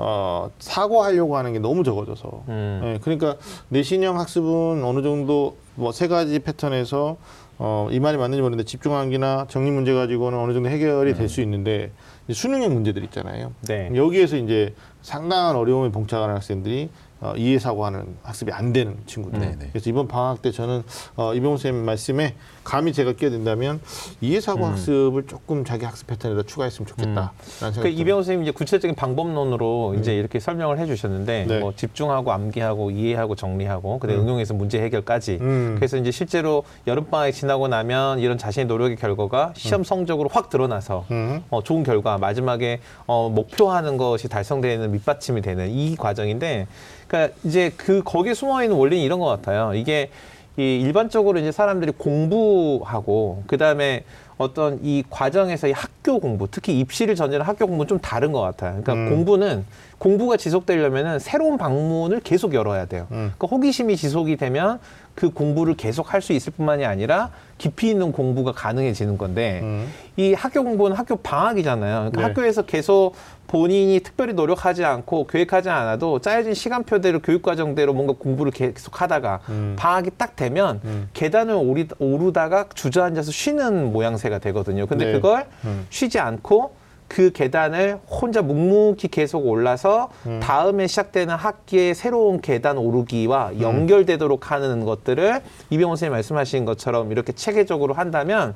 어, 0.00 0.48
사고하려고 0.60 1.36
하는 1.36 1.52
게 1.52 1.58
너무 1.58 1.82
적어져서 1.82 2.44
음. 2.48 2.80
예, 2.84 2.98
그러니까 3.02 3.34
내신형 3.68 4.16
학습은 4.20 4.84
어느 4.84 5.02
정도 5.02 5.56
뭐 5.74 5.90
세 5.92 6.06
가지 6.06 6.38
패턴에서 6.38 7.16
어, 7.58 7.88
이 7.90 7.98
말이 7.98 8.16
맞는지 8.16 8.40
모르는데 8.40 8.62
집중하기나 8.62 9.46
정리 9.48 9.72
문제 9.72 9.92
가지고는 9.92 10.38
어느 10.38 10.52
정도 10.52 10.68
해결이 10.68 11.14
될수 11.14 11.40
있는데 11.40 11.90
수능형 12.30 12.72
문제들 12.72 13.02
있잖아요. 13.04 13.52
네. 13.62 13.90
여기에서 13.92 14.36
이제 14.36 14.72
상당한 15.02 15.56
어려움에 15.56 15.90
봉착하는 15.90 16.36
학생들이 16.36 16.90
어, 17.20 17.34
이해 17.36 17.58
사고하는 17.58 18.16
학습이 18.22 18.52
안 18.52 18.72
되는 18.72 18.96
친구들. 19.06 19.40
네, 19.40 19.56
네. 19.58 19.68
그래서 19.72 19.90
이번 19.90 20.06
방학 20.06 20.40
때 20.40 20.52
저는 20.52 20.82
어, 21.16 21.34
이병호 21.34 21.56
선생님 21.56 21.84
말씀에 21.84 22.34
감히 22.62 22.92
제가 22.92 23.12
끼어든다면 23.12 23.80
이해 24.20 24.40
사고 24.40 24.66
학습을 24.66 25.26
조금 25.26 25.64
자기 25.64 25.84
학습 25.84 26.06
패턴에다 26.06 26.42
추가했으면 26.44 26.86
좋겠다라는 26.86 27.30
생각이 27.58 27.80
그 27.80 27.88
이병호 27.88 28.22
선생님 28.22 28.42
이제 28.42 28.52
구체적인 28.52 28.94
방법론으로 28.94 29.96
이제 29.98 30.14
이렇게 30.14 30.38
설명을 30.38 30.78
해주셨는데 30.78 31.46
네. 31.48 31.58
뭐 31.58 31.72
집중하고 31.74 32.30
암기하고 32.30 32.90
이해하고 32.90 33.34
정리하고 33.34 33.98
그다음 33.98 34.20
응용해서 34.20 34.54
문제 34.54 34.80
해결까지. 34.82 35.38
음. 35.40 35.74
그래서 35.76 35.96
이제 35.96 36.10
실제로 36.10 36.64
여름 36.86 37.06
방학이 37.06 37.32
지나고 37.32 37.68
나면 37.68 38.20
이런 38.20 38.38
자신의 38.38 38.66
노력의 38.66 38.96
결과가 38.96 39.54
시험 39.56 39.82
성적으로 39.82 40.28
확 40.32 40.50
드러나서 40.50 41.06
음. 41.10 41.42
어, 41.50 41.62
좋은 41.62 41.82
결과 41.82 42.18
마지막에 42.18 42.80
어, 43.06 43.28
목표하는 43.28 43.96
것이 43.96 44.28
달성되는 44.28 44.92
밑받침이 44.92 45.40
되는 45.40 45.70
이 45.70 45.96
과정인데, 45.96 46.66
그러니까 47.08 47.34
이제 47.42 47.72
그 47.76 48.02
거기에 48.04 48.34
숨어 48.34 48.62
있는 48.62 48.76
원리는 48.76 49.02
이런 49.02 49.18
것 49.18 49.26
같아요. 49.26 49.74
이게 49.74 50.10
이 50.58 50.80
일반적으로 50.80 51.38
이제 51.38 51.50
사람들이 51.50 51.92
공부하고 51.96 53.42
그 53.46 53.56
다음에 53.56 54.04
어떤 54.36 54.78
이 54.84 55.02
과정에서 55.08 55.66
이 55.66 55.72
학교 55.72 56.20
공부, 56.20 56.46
특히 56.50 56.78
입시를 56.78 57.16
전제는 57.16 57.44
학교 57.44 57.66
공부는 57.66 57.88
좀 57.88 57.98
다른 57.98 58.30
것 58.30 58.40
같아요. 58.40 58.82
그러니까 58.82 58.92
음. 58.92 59.08
공부는 59.10 59.64
공부가 59.98 60.36
지속되려면은 60.36 61.18
새로운 61.18 61.58
방문을 61.58 62.20
계속 62.20 62.54
열어야 62.54 62.86
돼요. 62.86 63.06
음. 63.10 63.32
그러니까 63.36 63.48
호기심이 63.48 63.96
지속이 63.96 64.36
되면 64.36 64.78
그 65.14 65.30
공부를 65.30 65.74
계속 65.76 66.14
할 66.14 66.22
수 66.22 66.32
있을 66.32 66.52
뿐만이 66.52 66.84
아니라 66.84 67.30
깊이 67.58 67.90
있는 67.90 68.12
공부가 68.12 68.52
가능해지는 68.52 69.18
건데 69.18 69.60
음. 69.62 69.88
이 70.16 70.34
학교 70.34 70.62
공부는 70.62 70.96
학교 70.96 71.16
방학이잖아요. 71.16 72.10
그러니까 72.10 72.20
네. 72.20 72.26
학교에서 72.26 72.62
계속 72.62 73.14
본인이 73.48 73.98
특별히 74.00 74.34
노력하지 74.34 74.84
않고 74.84 75.26
계획하지 75.26 75.70
않아도 75.70 76.20
짜여진 76.20 76.54
시간표대로 76.54 77.20
교육과정대로 77.20 77.94
뭔가 77.94 78.14
공부를 78.18 78.52
계속 78.52 79.00
하다가 79.00 79.40
음. 79.48 79.74
방학이 79.78 80.10
딱 80.18 80.36
되면 80.36 80.80
음. 80.84 81.08
계단을 81.14 81.54
오르다가 81.98 82.66
주저앉아서 82.74 83.32
쉬는 83.32 83.92
모양새가 83.92 84.38
되거든요. 84.38 84.86
근데 84.86 85.06
네. 85.06 85.12
그걸 85.12 85.46
음. 85.64 85.86
쉬지 85.90 86.18
않고 86.20 86.76
그 87.08 87.32
계단을 87.32 87.98
혼자 88.08 88.42
묵묵히 88.42 89.08
계속 89.08 89.46
올라서 89.46 90.10
음. 90.26 90.40
다음에 90.42 90.86
시작되는 90.86 91.34
학기의 91.34 91.94
새로운 91.94 92.40
계단 92.40 92.78
오르기와 92.78 93.50
음. 93.50 93.60
연결되도록 93.60 94.50
하는 94.50 94.84
것들을 94.84 95.40
이병헌 95.70 95.96
선생님 95.96 96.12
말씀하신 96.12 96.64
것처럼 96.66 97.10
이렇게 97.10 97.32
체계적으로 97.32 97.94
한다면 97.94 98.54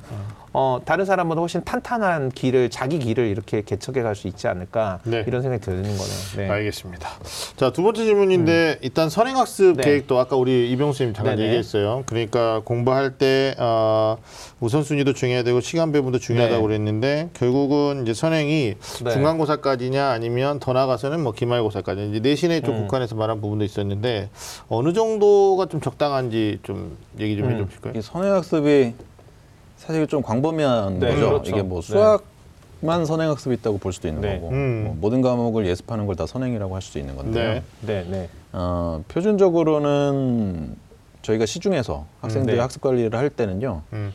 어, 0.55 0.81
다른 0.85 1.05
사람보다 1.05 1.41
훨씬 1.41 1.63
탄탄한 1.65 2.31
길을 2.31 2.71
자기 2.71 2.99
길을 2.99 3.27
이렇게 3.27 3.63
개척해 3.63 4.03
갈 4.03 4.13
수 4.13 4.29
있지 4.29 4.47
않을까 4.47 5.01
네. 5.05 5.25
이런 5.27 5.41
생각이 5.41 5.65
드는 5.65 5.83
거네요. 5.83 5.97
네. 6.37 6.49
알겠습니다. 6.49 7.09
자, 7.57 7.73
두 7.73 7.83
번째 7.83 8.05
질문인데 8.05 8.79
일단 8.83 9.09
선행학습 9.09 9.79
네. 9.79 9.83
계획도 9.85 10.19
아까 10.19 10.37
우리 10.37 10.71
이병수 10.71 10.99
선생님 10.99 11.15
잠깐 11.15 11.37
네네. 11.37 11.47
얘기했어요. 11.49 12.03
그러니까 12.05 12.61
공부할 12.65 13.13
때 13.17 13.55
어, 13.59 14.19
우선순위도 14.61 15.15
중요해야 15.15 15.45
되고 15.45 15.61
시간 15.61 15.93
배분도 15.93 16.19
중요하다고 16.19 16.61
네. 16.61 16.67
그랬는데 16.67 17.31
결국은 17.33 18.03
이제 18.03 18.13
선행이 18.13 18.75
네. 19.05 19.11
중간고사까지냐 19.11 20.11
아니면 20.11 20.61
더 20.61 20.75
나가서는 20.75 21.23
뭐 21.23 21.33
기말고사까지 21.33 22.11
이제 22.11 22.21
내신에 22.21 22.61
좀 22.61 22.75
음. 22.75 22.81
국한해서 22.83 23.15
말한 23.15 23.41
부분도 23.41 23.65
있었는데 23.65 24.29
어느 24.69 24.93
정도가 24.93 25.67
좀 25.67 25.81
적당한지 25.81 26.59
좀 26.63 26.99
얘기 27.19 27.39
좀 27.39 27.47
음. 27.47 27.63
해주실까요? 27.63 27.95
이 27.97 28.03
선행학습이 28.03 28.93
사실 29.83 30.07
좀 30.07 30.23
광범위한 30.23 31.01
네, 31.01 31.09
거죠. 31.09 31.29
그렇죠. 31.29 31.51
이게 31.51 31.63
뭐 31.63 31.81
네. 31.81 31.87
수학만 32.81 33.05
선행 33.05 33.29
학습이 33.31 33.57
있다고 33.57 33.79
볼 33.79 33.93
수도 33.93 34.07
있는 34.07 34.21
네. 34.21 34.35
거고 34.37 34.51
음. 34.51 34.83
뭐 34.87 34.97
모든 35.01 35.23
과목을 35.23 35.67
예습하는 35.67 36.07
걸 36.07 36.15
다 36.15 36.25
선행이라고 36.27 36.73
할 36.73 36.81
수도 36.83 37.01
있는 37.01 37.17
건데요. 37.17 37.55
네. 37.55 37.63
네, 37.81 38.07
네. 38.09 38.29
어, 38.53 39.03
표준적으로는 39.09 40.77
저희가 41.23 41.47
시중에서 41.47 42.07
학생들의 42.21 42.57
네. 42.57 42.63
학습 42.63 42.81
관리를 42.81 43.19
할 43.19 43.29
때는요. 43.29 43.83
음. 43.93 44.13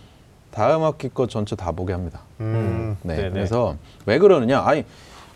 다음 0.52 0.84
학기 0.84 1.10
거 1.10 1.28
전체 1.28 1.56
다 1.58 1.72
보게 1.74 1.92
합니다. 1.92 2.22
음. 2.40 2.96
네. 3.04 3.30
그래서 3.30 3.76
왜 4.06 4.20
그러느냐? 4.20 4.62
아니, 4.62 4.86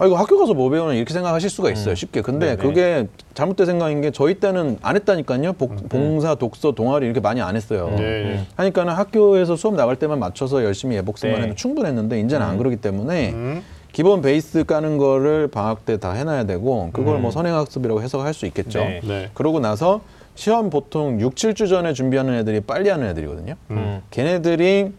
아 0.01 0.07
이거 0.07 0.15
학교 0.15 0.39
가서 0.39 0.55
뭐 0.55 0.67
배우는 0.71 0.95
이렇게 0.95 1.13
생각하실 1.13 1.47
수가 1.51 1.69
있어요. 1.69 1.93
쉽게. 1.93 2.21
근데 2.23 2.55
네네. 2.55 2.57
그게 2.57 3.07
잘못된 3.35 3.67
생각인 3.67 4.01
게 4.01 4.09
저희 4.09 4.33
때는 4.33 4.79
안 4.81 4.95
했다니까요. 4.95 5.53
복- 5.53 5.89
봉사, 5.89 6.33
독서, 6.33 6.71
동아리 6.71 7.05
이렇게 7.05 7.19
많이 7.19 7.39
안 7.39 7.55
했어요. 7.55 7.87
네, 7.91 7.97
네. 7.97 8.45
하니까는 8.55 8.93
학교에서 8.93 9.55
수업 9.55 9.75
나갈 9.75 9.97
때만 9.97 10.17
맞춰서 10.17 10.63
열심히 10.63 10.95
예복습만 10.95 11.39
네. 11.41 11.45
해도 11.45 11.55
충분했는데 11.55 12.19
이제는 12.19 12.43
안 12.43 12.57
그러기 12.57 12.77
때문에 12.77 13.29
음. 13.29 13.61
기본 13.91 14.23
베이스 14.23 14.63
까는 14.63 14.97
거를 14.97 15.47
방학 15.49 15.85
때 15.85 15.97
다 15.97 16.13
해놔야 16.13 16.45
되고 16.45 16.89
그걸 16.93 17.19
뭐 17.19 17.29
선행학습이라고 17.29 18.01
해석할 18.01 18.33
수 18.33 18.47
있겠죠. 18.47 18.79
네. 18.79 19.01
네. 19.03 19.29
그러고 19.35 19.59
나서 19.59 20.01
시험 20.33 20.71
보통 20.71 21.21
6, 21.21 21.35
7주 21.35 21.69
전에 21.69 21.93
준비하는 21.93 22.33
애들이 22.39 22.61
빨리 22.61 22.89
하는 22.89 23.05
애들이거든요. 23.09 23.53
음. 23.69 24.01
걔네들이 24.09 24.93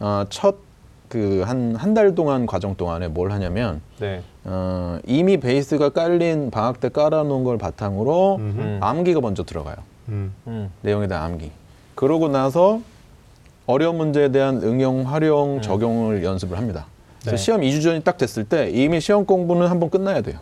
어, 0.00 0.24
첫 0.30 0.56
그 1.08 1.42
한 1.46 1.76
한 1.76 1.94
달 1.94 2.14
동안 2.14 2.46
과정 2.46 2.74
동안에 2.74 3.08
뭘 3.08 3.30
하냐면 3.32 3.80
네. 4.00 4.22
어, 4.44 4.98
이미 5.06 5.36
베이스가 5.38 5.90
깔린 5.90 6.50
방학 6.50 6.80
때 6.80 6.88
깔아놓은 6.88 7.44
걸 7.44 7.58
바탕으로 7.58 8.36
음. 8.36 8.78
암기가 8.80 9.20
먼저 9.20 9.42
들어가요. 9.44 9.76
음. 10.08 10.32
음. 10.46 10.70
내용에 10.82 11.06
대한 11.06 11.24
암기. 11.24 11.50
그러고 11.94 12.28
나서 12.28 12.80
어려운 13.66 13.96
문제에 13.96 14.30
대한 14.30 14.60
응용, 14.62 15.02
활용, 15.12 15.60
적용을 15.60 16.22
연습을 16.22 16.56
합니다. 16.58 16.86
그래서 17.22 17.36
네. 17.36 17.42
시험 17.42 17.60
2주 17.62 17.82
전이 17.82 18.02
딱 18.04 18.16
됐을 18.18 18.44
때 18.44 18.70
이미 18.70 19.00
시험 19.00 19.24
공부는 19.26 19.66
한번 19.66 19.90
끝나야 19.90 20.20
돼요. 20.20 20.38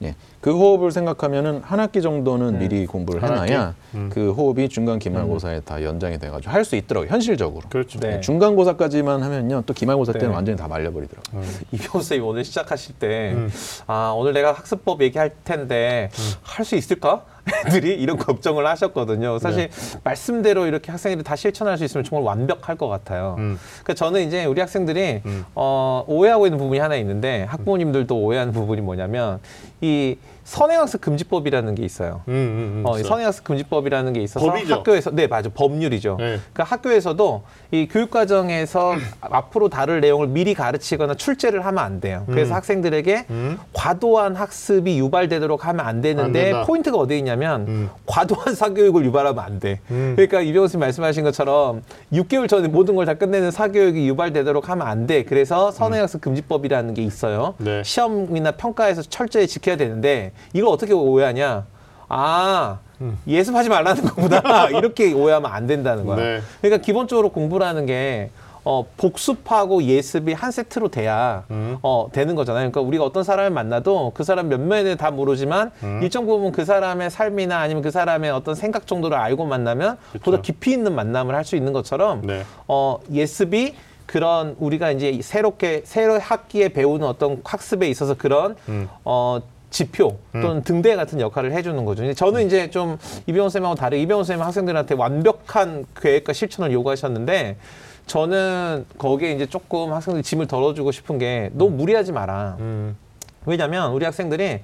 음. 0.00 0.06
예. 0.06 0.14
그 0.40 0.56
호흡을 0.56 0.92
생각하면은 0.92 1.60
한 1.64 1.80
학기 1.80 2.00
정도는 2.02 2.58
미리 2.58 2.86
공부를 2.86 3.22
한 3.22 3.32
해놔야? 3.32 3.74
음. 3.94 4.10
그 4.12 4.30
호흡이 4.32 4.68
중간 4.68 4.98
기말고사에 4.98 5.60
다 5.60 5.82
연장이 5.82 6.18
돼가지고 6.18 6.52
할 6.52 6.64
수 6.64 6.76
있더라고요. 6.76 7.10
현실적으로. 7.10 7.62
그렇죠. 7.68 7.98
네. 8.00 8.20
중간고사까지만 8.20 9.22
하면요. 9.22 9.62
또 9.66 9.72
기말고사 9.74 10.12
때는 10.12 10.28
네. 10.28 10.34
완전히 10.34 10.58
다 10.58 10.66
말려버리더라고요. 10.68 11.42
이병호 11.72 11.92
선생님 12.00 12.26
오늘 12.26 12.44
시작하실 12.44 12.96
때, 12.98 13.32
음. 13.34 13.50
아, 13.86 14.12
오늘 14.16 14.32
내가 14.32 14.52
학습법 14.52 15.02
얘기할 15.02 15.30
텐데, 15.44 16.10
할 16.42 16.64
수 16.64 16.74
있을까? 16.76 17.24
애들이 17.68 17.94
이런 17.94 18.16
걱정을 18.16 18.66
하셨거든요. 18.66 19.38
사실, 19.38 19.70
말씀대로 20.02 20.66
이렇게 20.66 20.90
학생들이 20.90 21.22
다 21.22 21.36
실천할 21.36 21.78
수 21.78 21.84
있으면 21.84 22.02
정말 22.02 22.24
완벽할 22.26 22.74
것 22.76 22.88
같아요. 22.88 23.36
음. 23.38 23.56
그러니까 23.84 23.94
저는 23.94 24.26
이제 24.26 24.44
우리 24.44 24.60
학생들이, 24.60 25.22
음. 25.24 25.44
어, 25.54 26.04
오해하고 26.08 26.46
있는 26.48 26.58
부분이 26.58 26.80
하나 26.80 26.96
있는데, 26.96 27.44
학부모님들도 27.44 28.16
오해하는 28.18 28.52
부분이 28.52 28.80
뭐냐면, 28.80 29.38
이 29.80 30.16
선행학습 30.46 31.00
금지법이라는 31.00 31.74
게 31.74 31.84
있어요. 31.84 32.22
음, 32.28 32.32
음, 32.32 32.78
음. 32.78 32.82
어, 32.86 32.96
이 33.00 33.02
선행학습 33.02 33.42
금지법이라는 33.42 34.12
게 34.12 34.22
있어서 34.22 34.46
법이죠. 34.46 34.74
학교에서 34.74 35.10
네 35.10 35.26
맞아 35.26 35.50
법률이죠. 35.52 36.16
네. 36.20 36.38
그러니까 36.52 36.62
학교에서도 36.64 37.42
이 37.72 37.88
교육 37.90 38.12
과정에서 38.12 38.94
앞으로 39.20 39.68
다룰 39.68 40.00
내용을 40.00 40.28
미리 40.28 40.54
가르치거나 40.54 41.14
출제를 41.14 41.66
하면 41.66 41.82
안 41.84 42.00
돼요. 42.00 42.22
그래서 42.28 42.54
학생들에게 42.54 43.26
음. 43.30 43.58
과도한 43.72 44.36
학습이 44.36 44.96
유발되도록 45.00 45.66
하면 45.66 45.80
안안 45.84 46.00
되는데 46.00 46.44
된다. 46.44 46.64
포인트가 46.64 46.96
어디에 46.96 47.18
있냐면 47.18 47.62
음. 47.66 47.90
과도한 48.06 48.54
사교육을 48.54 49.04
유발하면 49.04 49.42
안 49.44 49.58
돼. 49.58 49.80
음. 49.90 50.12
그러니까 50.14 50.42
이병호 50.42 50.68
선생님 50.68 50.80
말씀하신 50.80 51.24
것처럼 51.24 51.82
6개월 52.12 52.48
전에 52.48 52.68
모든 52.68 52.94
걸 52.94 53.06
다 53.06 53.14
끝내는 53.14 53.50
사교육이 53.52 54.08
유발되도록 54.08 54.68
하면 54.68 54.86
안 54.86 55.06
돼. 55.06 55.22
그래서 55.24 55.70
선행학습 55.72 56.20
금지법이라는 56.20 56.94
게 56.94 57.02
있어요. 57.02 57.54
네. 57.58 57.82
시험이나 57.84 58.52
평가에서 58.52 59.02
철저히 59.02 59.46
지켜야 59.46 59.76
되는데 59.76 60.32
이걸 60.52 60.68
어떻게 60.70 60.92
오해하냐? 60.92 61.66
아 62.08 62.78
예습하지 63.26 63.68
말라는 63.68 64.04
거구나 64.04 64.68
이렇게 64.70 65.12
오해하면 65.12 65.50
안 65.50 65.66
된다는 65.66 66.06
거야. 66.06 66.16
네. 66.16 66.40
그러니까 66.60 66.82
기본적으로 66.84 67.30
공부라는 67.30 67.86
게 67.86 68.30
어, 68.68 68.84
복습하고 68.96 69.84
예습이 69.84 70.32
한 70.32 70.50
세트로 70.50 70.88
돼야 70.88 71.44
음. 71.50 71.78
어, 71.82 72.08
되는 72.12 72.34
거잖아요. 72.34 72.70
그러니까 72.72 72.80
우리가 72.80 73.04
어떤 73.04 73.22
사람을 73.22 73.50
만나도 73.50 74.10
그 74.12 74.24
사람 74.24 74.48
면면에 74.48 74.96
다 74.96 75.12
모르지만 75.12 75.70
음. 75.84 76.00
일정 76.02 76.26
부분 76.26 76.50
그 76.50 76.64
사람의 76.64 77.10
삶이나 77.10 77.58
아니면 77.58 77.82
그 77.82 77.92
사람의 77.92 78.30
어떤 78.32 78.56
생각 78.56 78.88
정도를 78.88 79.16
알고 79.16 79.44
만나면 79.46 79.98
보다 80.24 80.40
깊이 80.40 80.72
있는 80.72 80.94
만남을 80.96 81.34
할 81.34 81.44
수 81.44 81.54
있는 81.54 81.72
것처럼 81.72 82.22
네. 82.26 82.42
어, 82.66 82.98
예습이 83.12 83.74
그런 84.04 84.56
우리가 84.58 84.90
이제 84.90 85.16
새롭게 85.22 85.82
새로 85.84 86.18
학기에 86.18 86.70
배우는 86.70 87.06
어떤 87.06 87.40
학습에 87.44 87.88
있어서 87.88 88.14
그런 88.14 88.56
음. 88.68 88.88
어 89.04 89.40
지표 89.76 90.16
또는 90.32 90.62
등대 90.62 90.96
같은 90.96 91.20
역할을 91.20 91.52
해주는 91.52 91.84
거죠. 91.84 92.10
저는 92.14 92.46
이제 92.46 92.70
좀 92.70 92.96
이병호 93.26 93.50
쌤하고 93.50 93.74
다르게 93.74 94.02
이병호 94.04 94.24
쌤은 94.24 94.42
학생들한테 94.42 94.94
완벽한 94.94 95.84
계획과 96.00 96.32
실천을 96.32 96.72
요구하셨는데 96.72 97.58
저는 98.06 98.86
거기에 98.96 99.32
이제 99.32 99.44
조금 99.44 99.92
학생들 99.92 100.22
짐을 100.22 100.46
덜어주고 100.46 100.92
싶은 100.92 101.18
게 101.18 101.50
너무 101.52 101.72
무리하지 101.72 102.12
마라. 102.12 102.56
음. 102.58 102.96
왜냐하면 103.44 103.92
우리 103.92 104.06
학생들이 104.06 104.60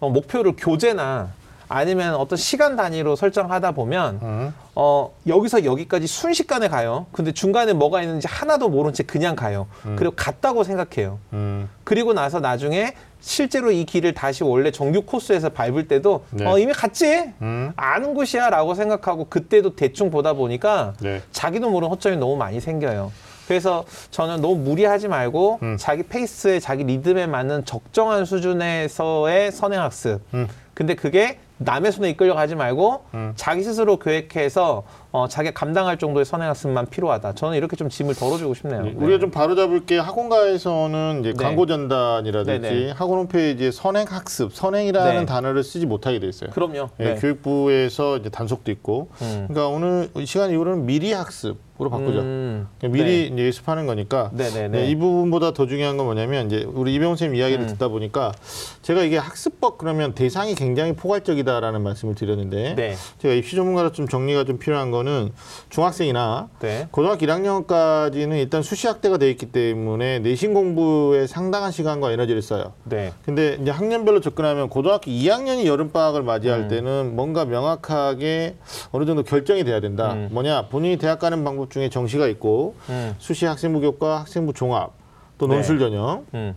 어, 0.00 0.10
목표를 0.10 0.54
교재나 0.56 1.28
아니면 1.68 2.14
어떤 2.14 2.36
시간 2.36 2.76
단위로 2.76 3.16
설정하다 3.16 3.72
보면 3.72 4.18
음. 4.22 4.54
어, 4.74 5.14
여기서 5.26 5.64
여기까지 5.64 6.06
순식간에 6.06 6.68
가요. 6.68 7.06
근데 7.12 7.32
중간에 7.32 7.72
뭐가 7.72 8.02
있는지 8.02 8.28
하나도 8.28 8.68
모른 8.68 8.92
채 8.92 9.02
그냥 9.02 9.34
가요. 9.36 9.66
그리고 9.96 10.14
갔다고 10.14 10.64
생각해요. 10.64 11.18
음. 11.32 11.68
그리고 11.84 12.12
나서 12.12 12.40
나중에 12.40 12.94
실제로 13.20 13.72
이 13.72 13.84
길을 13.84 14.14
다시 14.14 14.44
원래 14.44 14.70
정규 14.70 15.02
코스에서 15.02 15.48
밟을 15.48 15.88
때도 15.88 16.24
네. 16.30 16.46
어, 16.46 16.58
이미 16.58 16.72
갔지? 16.72 17.32
음. 17.42 17.72
아는 17.74 18.14
곳이야 18.14 18.50
라고 18.50 18.74
생각하고 18.74 19.26
그때도 19.28 19.74
대충 19.74 20.10
보다 20.10 20.34
보니까 20.34 20.92
네. 21.00 21.22
자기도 21.32 21.70
모르는 21.70 21.90
허점이 21.90 22.16
너무 22.18 22.36
많이 22.36 22.60
생겨요. 22.60 23.10
그래서 23.48 23.84
저는 24.10 24.40
너무 24.40 24.56
무리하지 24.56 25.08
말고 25.08 25.60
음. 25.62 25.76
자기 25.78 26.02
페이스에 26.02 26.60
자기 26.60 26.84
리듬에 26.84 27.26
맞는 27.26 27.64
적정한 27.64 28.24
수준에서의 28.24 29.52
선행학습. 29.52 30.20
음. 30.34 30.48
근데 30.74 30.94
그게 30.94 31.38
남의 31.58 31.92
손에 31.92 32.10
이끌려가지 32.10 32.54
말고 32.54 33.04
음. 33.14 33.32
자기 33.36 33.62
스스로 33.62 33.98
계획해서 33.98 34.84
어, 35.16 35.26
자기가 35.28 35.54
감당할 35.54 35.96
정도의 35.96 36.26
선행학습만 36.26 36.90
필요하다. 36.90 37.36
저는 37.36 37.56
이렇게 37.56 37.74
좀 37.74 37.88
짐을 37.88 38.14
덜어주고 38.14 38.52
싶네요. 38.52 38.82
네. 38.82 38.92
우리가 38.94 39.18
좀 39.18 39.30
바로 39.30 39.54
잡을 39.54 39.86
게 39.86 39.96
학원가에서는 39.96 41.20
이제 41.20 41.32
네. 41.32 41.42
광고 41.42 41.64
전단이라든지 41.64 42.60
네네. 42.60 42.90
학원 42.90 43.20
홈페이지에 43.20 43.70
선행 43.70 44.06
학습, 44.06 44.52
선행이라는 44.52 45.20
네. 45.20 45.24
단어를 45.24 45.64
쓰지 45.64 45.86
못하게 45.86 46.20
돼 46.20 46.28
있어요. 46.28 46.50
그럼요. 46.50 46.90
예, 47.00 47.04
네. 47.04 47.14
교육부에서 47.14 48.18
이제 48.18 48.28
단속도 48.28 48.70
있고. 48.72 49.08
음. 49.22 49.46
그러니까 49.48 49.68
오늘 49.68 50.10
이 50.18 50.26
시간 50.26 50.50
이후로는 50.50 50.84
미리 50.84 51.14
학습 51.14 51.64
으로 51.78 51.90
바꾸자. 51.90 52.20
음, 52.20 52.68
그러니까 52.78 52.96
미리 52.96 53.26
이제 53.26 53.42
예습하는 53.44 53.84
거니까. 53.84 54.30
네네네. 54.32 54.68
네, 54.68 54.90
이 54.90 54.96
부분보다 54.96 55.52
더 55.52 55.66
중요한 55.66 55.98
건 55.98 56.06
뭐냐면 56.06 56.46
이제 56.46 56.64
우리 56.66 56.94
이병훈 56.94 57.16
선생님 57.16 57.38
이야기를 57.38 57.64
음. 57.64 57.68
듣다 57.68 57.88
보니까 57.88 58.32
제가 58.80 59.02
이게 59.02 59.18
학습법 59.18 59.76
그러면 59.76 60.14
대상이 60.14 60.54
굉장히 60.54 60.94
포괄적이다라는 60.94 61.82
말씀을 61.82 62.14
드렸는데 62.14 62.76
네. 62.76 62.94
제가 63.18 63.34
입시 63.34 63.56
전문가로 63.56 63.92
좀 63.92 64.08
정리가 64.08 64.44
좀 64.44 64.58
필요한 64.58 64.90
거는 64.90 65.05
중학생이나 65.68 66.48
네. 66.60 66.88
고등학교 66.90 67.26
1학년까지는 67.26 68.38
일단 68.38 68.62
수시학대가 68.62 69.18
돼 69.18 69.30
있기 69.30 69.46
때문에 69.46 70.20
내신 70.20 70.54
공부에 70.54 71.26
상당한 71.26 71.70
시간과 71.72 72.12
에너지를 72.12 72.42
써요. 72.42 72.72
네. 72.84 73.12
근데 73.24 73.58
이제 73.60 73.70
학년별로 73.70 74.20
접근하면 74.20 74.68
고등학교 74.68 75.10
2학년이 75.10 75.66
여름 75.66 75.90
방학을 75.90 76.22
맞이할 76.22 76.60
음. 76.60 76.68
때는 76.68 77.16
뭔가 77.16 77.44
명확하게 77.44 78.56
어느 78.92 79.04
정도 79.04 79.22
결정이 79.22 79.64
돼야 79.64 79.80
된다. 79.80 80.12
음. 80.12 80.28
뭐냐 80.32 80.68
본인이 80.68 80.96
대학 80.96 81.18
가는 81.18 81.42
방법 81.44 81.70
중에 81.70 81.88
정시가 81.88 82.26
있고 82.28 82.74
음. 82.88 83.14
수시 83.18 83.46
학생부 83.46 83.80
교과, 83.80 84.20
학생부 84.20 84.52
종합, 84.52 84.92
또 85.38 85.46
네. 85.46 85.54
논술 85.54 85.78
전형, 85.78 86.26
음. 86.34 86.54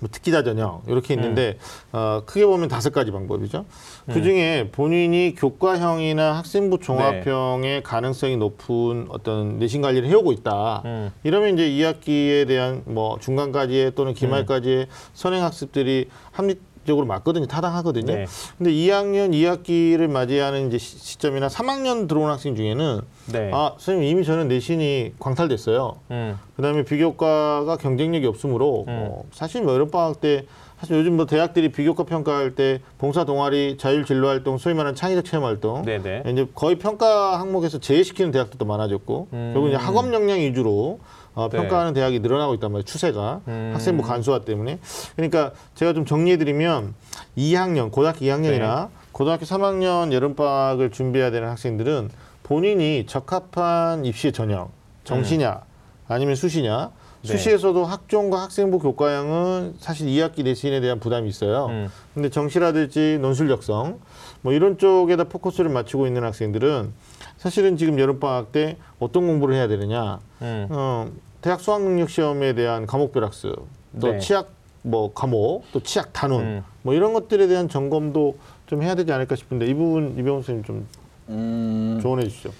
뭐 0.00 0.08
특기자 0.10 0.42
전형 0.42 0.82
이렇게 0.86 1.14
있는데 1.14 1.58
어, 1.92 2.22
크게 2.26 2.44
보면 2.46 2.68
다섯 2.68 2.92
가지 2.92 3.10
방법이죠. 3.10 3.64
그 4.06 4.22
중에 4.22 4.70
본인이 4.72 5.34
교과형이나 5.36 6.36
학생부 6.38 6.78
종합형의 6.80 7.82
가능성이 7.82 8.36
높은 8.36 9.06
어떤 9.10 9.58
내신 9.58 9.82
관리를 9.82 10.08
해오고 10.08 10.32
있다. 10.32 10.82
음. 10.84 11.12
이러면 11.22 11.54
이제 11.54 11.68
2학기에 11.68 12.48
대한 12.48 12.82
뭐 12.86 13.18
중간까지의 13.20 13.94
또는 13.94 14.14
기말까지의 14.14 14.88
선행 15.14 15.44
학습들이 15.44 16.08
합리 16.32 16.56
적으로 16.90 17.06
맞거든요. 17.06 17.46
타당하거든요. 17.46 18.12
네. 18.14 18.26
근데 18.58 18.70
2학년 18.72 19.30
2학기를 19.32 20.08
맞이하는 20.08 20.68
이제 20.68 20.78
시- 20.78 20.98
시점이나 20.98 21.46
3학년 21.48 22.08
들어온 22.08 22.28
학생 22.30 22.54
중에는 22.56 23.00
네. 23.32 23.50
아, 23.54 23.72
선생님 23.78 24.08
이미 24.08 24.24
저는 24.24 24.48
내신이 24.48 25.12
광탈됐어요. 25.18 25.96
음. 26.10 26.38
그다음에 26.56 26.84
비교과가 26.84 27.76
경쟁력이 27.76 28.26
없으므로 28.26 28.84
음. 28.88 28.94
뭐 28.96 29.24
사실 29.32 29.62
뭐 29.62 29.72
여름방학 29.74 30.20
때 30.20 30.44
사실 30.80 30.96
요즘 30.96 31.16
뭐 31.16 31.26
대학들이 31.26 31.70
비교과 31.70 32.04
평가할 32.04 32.54
때 32.54 32.80
봉사 32.98 33.24
동아리 33.24 33.76
자율 33.78 34.04
진로 34.06 34.28
활동 34.28 34.56
소위 34.58 34.74
말하는 34.74 34.96
창의적 34.96 35.26
체험 35.26 35.44
활동 35.44 35.82
네네. 35.82 36.22
이제 36.26 36.46
거의 36.54 36.76
평가 36.78 37.38
항목에서 37.38 37.78
제외시키는 37.78 38.30
대학들도 38.30 38.64
많아졌고 38.64 39.28
음. 39.32 39.50
결국 39.52 39.68
이제 39.68 39.76
학업 39.76 40.12
역량 40.12 40.38
위주로 40.38 40.98
어, 41.34 41.48
네. 41.48 41.58
평가하는 41.58 41.94
대학이 41.94 42.20
늘어나고 42.20 42.54
있단 42.54 42.72
말이에요 42.72 42.84
추세가 42.84 43.40
음. 43.48 43.70
학생부 43.74 44.02
간소화 44.02 44.40
때문에 44.40 44.78
그러니까 45.16 45.52
제가 45.74 45.92
좀 45.92 46.04
정리해드리면 46.04 46.94
2학년 47.36 47.90
고등학교 47.90 48.20
2학년이나 48.20 48.88
네. 48.88 48.94
고등학교 49.12 49.44
3학년 49.44 50.12
여름방학을 50.12 50.90
준비해야 50.90 51.30
되는 51.30 51.48
학생들은 51.48 52.10
본인이 52.42 53.06
적합한 53.06 54.04
입시 54.04 54.32
전형 54.32 54.70
정시냐 55.04 55.62
아니면 56.10 56.34
수시냐. 56.34 56.90
네. 57.22 57.28
수시에서도 57.28 57.84
학종과 57.84 58.42
학생부 58.42 58.78
교과형은 58.78 59.74
사실 59.78 60.08
2학기 60.08 60.42
내신에 60.42 60.80
대한 60.80 60.98
부담이 60.98 61.28
있어요. 61.28 61.66
음. 61.66 61.88
근데 62.14 62.30
정시라든지 62.30 63.18
논술력성 63.20 64.00
뭐 64.40 64.52
이런 64.52 64.78
쪽에다 64.78 65.24
포커스를 65.24 65.70
맞추고 65.70 66.06
있는 66.06 66.24
학생들은 66.24 66.92
사실은 67.40 67.78
지금 67.78 67.98
여름방학 67.98 68.52
때 68.52 68.76
어떤 68.98 69.26
공부를 69.26 69.54
해야 69.54 69.66
되느냐. 69.66 70.20
음. 70.42 70.66
어, 70.68 71.10
대학 71.40 71.60
수학능력 71.62 72.10
시험에 72.10 72.52
대한 72.52 72.84
과목별 72.84 73.24
학습, 73.24 73.56
또 73.98 74.12
네. 74.12 74.18
치약 74.18 74.50
뭐 74.82 75.10
과목, 75.14 75.64
또 75.72 75.82
치약 75.82 76.12
단원 76.12 76.44
음. 76.44 76.64
뭐 76.82 76.92
이런 76.92 77.14
것들에 77.14 77.46
대한 77.48 77.66
점검도 77.66 78.36
좀 78.66 78.82
해야 78.82 78.94
되지 78.94 79.10
않을까 79.10 79.36
싶은데 79.36 79.66
이 79.66 79.72
부분 79.72 80.18
이병훈 80.18 80.42
선생님 80.42 80.64
좀 80.64 80.86
음, 81.30 81.98
조언해 82.02 82.24
주시죠. 82.24 82.50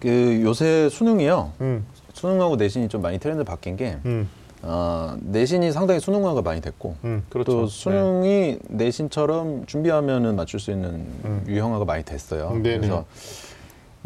그 0.00 0.40
요새 0.42 0.88
수능이요. 0.88 1.52
음, 1.60 1.86
수능하고 2.12 2.56
내신이 2.56 2.88
좀 2.88 3.02
많이 3.02 3.20
트렌드 3.20 3.44
바뀐 3.44 3.76
게 3.76 3.98
음, 4.04 4.28
어, 4.62 5.16
내신이 5.20 5.70
상당히 5.70 6.00
수능화가 6.00 6.42
많이 6.42 6.60
됐고 6.60 6.96
음. 7.04 7.22
그렇죠. 7.28 7.52
또 7.52 7.66
수능이 7.68 8.58
내신처럼 8.66 9.66
준비하면은 9.66 10.34
맞출 10.34 10.58
수 10.58 10.72
있는 10.72 11.06
유형화가 11.46 11.84
많이 11.84 12.04
됐어요. 12.04 12.50
음, 12.52 12.64
네네. 12.64 12.78
그래서 12.78 13.04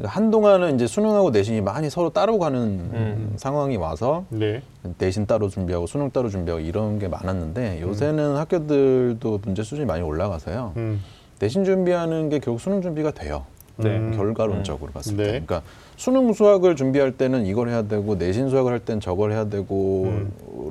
한동안은 0.02 0.74
이제 0.74 0.86
수능하고 0.86 1.30
내신이 1.30 1.62
많이 1.62 1.88
서로 1.88 2.10
따로 2.10 2.38
가는 2.38 2.60
음. 2.60 3.32
상황이 3.36 3.76
와서 3.76 4.26
네. 4.28 4.62
내신 4.98 5.26
따로 5.26 5.48
준비하고 5.48 5.86
수능 5.86 6.10
따로 6.10 6.28
준비하고 6.28 6.62
이런 6.62 6.98
게 6.98 7.08
많았는데 7.08 7.80
요새는 7.80 8.36
학교들도 8.36 9.40
문제 9.42 9.62
수준이 9.62 9.86
많이 9.86 10.02
올라가서요. 10.02 10.74
음, 10.76 11.02
내신 11.38 11.64
준비하는 11.64 12.28
게 12.28 12.40
결국 12.40 12.60
수능 12.60 12.82
준비가 12.82 13.10
돼요. 13.10 13.44
네. 13.78 13.96
음, 13.96 14.14
결과론적으로 14.16 14.92
봤을 14.92 15.16
때. 15.16 15.22
네. 15.22 15.28
그러니까 15.30 15.62
수능 15.96 16.32
수학을 16.32 16.76
준비할 16.76 17.12
때는 17.12 17.46
이걸 17.46 17.70
해야 17.70 17.82
되고 17.82 18.16
내신 18.16 18.50
수학을 18.50 18.72
할땐 18.72 19.00
저걸 19.00 19.32
해야 19.32 19.48
되고 19.48 20.12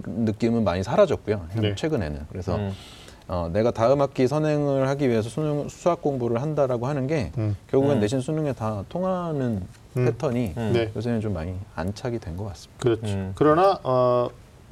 느낌은 0.05 0.63
많이 0.63 0.83
사라졌고요. 0.83 1.41
네. 1.61 1.73
최근에는. 1.75 2.21
그래서 2.29 2.57
음. 2.57 2.71
어, 3.27 3.49
내가 3.51 3.71
다음 3.71 4.01
학기 4.01 4.27
선행을 4.27 4.87
하기 4.89 5.09
위해서 5.09 5.29
수능 5.29 5.67
수학 5.67 6.01
공부를 6.01 6.41
한다라고 6.41 6.85
하는 6.87 7.07
게 7.07 7.31
음. 7.37 7.55
결국엔 7.71 7.97
음. 7.97 7.99
내신 8.01 8.21
수능에 8.21 8.53
다 8.53 8.83
통하는 8.89 9.63
음. 9.97 10.05
패턴이 10.05 10.53
음. 10.57 10.71
네. 10.73 10.91
요새는 10.95 11.21
좀 11.21 11.33
많이 11.33 11.53
안착이 11.75 12.19
된 12.19 12.37
것 12.37 12.45
같습니다. 12.49 12.83
그렇죠. 12.83 13.07
음. 13.07 13.31
그러나 13.35 13.79
어, 13.83 14.29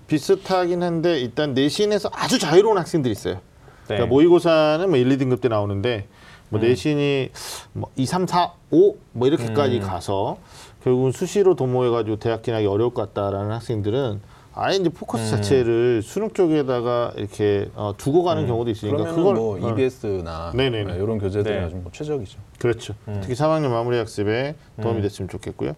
비슷하긴 0.08 0.84
한데 0.84 1.20
일단 1.20 1.54
내신에서 1.54 2.10
아주 2.14 2.38
자유로운 2.38 2.78
학생들이 2.78 3.12
있어요. 3.12 3.36
네. 3.36 3.96
그러니까 3.96 4.08
모의고사는 4.08 4.88
뭐 4.88 4.98
1, 4.98 5.10
2등급 5.18 5.42
때 5.42 5.48
나오는데 5.48 6.06
뭐 6.50 6.60
음. 6.60 6.68
내신이 6.68 7.30
뭐 7.74 7.90
2, 7.96 8.06
3, 8.06 8.28
4, 8.28 8.52
5 8.70 8.96
뭐 9.14 9.28
이렇게까지 9.28 9.78
음. 9.78 9.82
가서 9.82 10.38
결국은 10.84 11.12
수시로 11.12 11.56
도모해가지고 11.56 12.18
대학 12.18 12.44
진학이 12.44 12.68
어려울 12.68 12.94
것 12.94 13.14
같다라는 13.14 13.52
학생들은 13.52 14.22
아예 14.56 14.76
이제 14.76 14.90
포커스 14.90 15.24
음. 15.24 15.38
자체를 15.38 16.02
수능 16.04 16.30
쪽에다가 16.32 17.14
이렇게 17.18 17.70
어, 17.76 17.94
두고 17.98 18.24
가는 18.24 18.46
경우도 18.46 18.70
있으니까 18.70 18.98
그러면 18.98 19.16
그걸 19.16 19.36
뭐 19.36 19.60
어, 19.60 19.72
EBS나 19.72 20.52
네네네. 20.56 20.96
이런 20.96 21.18
교재들이 21.18 21.56
네. 21.56 21.62
아주 21.64 21.76
뭐 21.76 21.92
최적이죠. 21.92 22.38
그렇죠. 22.60 22.94
음. 23.08 23.18
특히 23.22 23.34
3학년 23.34 23.70
마무리 23.70 23.98
학습에 23.98 24.56
도움이 24.82 24.98
음. 24.98 25.02
됐으면 25.02 25.30
좋겠고요. 25.30 25.74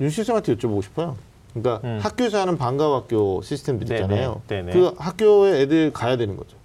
윤실 0.00 0.24
쌤한테 0.24 0.54
여쭤보고 0.54 0.82
싶어요. 0.82 1.16
그러니까 1.52 1.80
음. 1.86 1.98
학교에서 2.00 2.40
하는 2.40 2.56
방과 2.56 2.94
학교 2.94 3.42
시스템들. 3.42 3.90
있잖아요. 3.90 4.40
네네. 4.46 4.72
그 4.72 4.94
학교에 4.96 5.62
애들 5.62 5.92
가야 5.92 6.16
되는 6.16 6.36
거죠. 6.36 6.56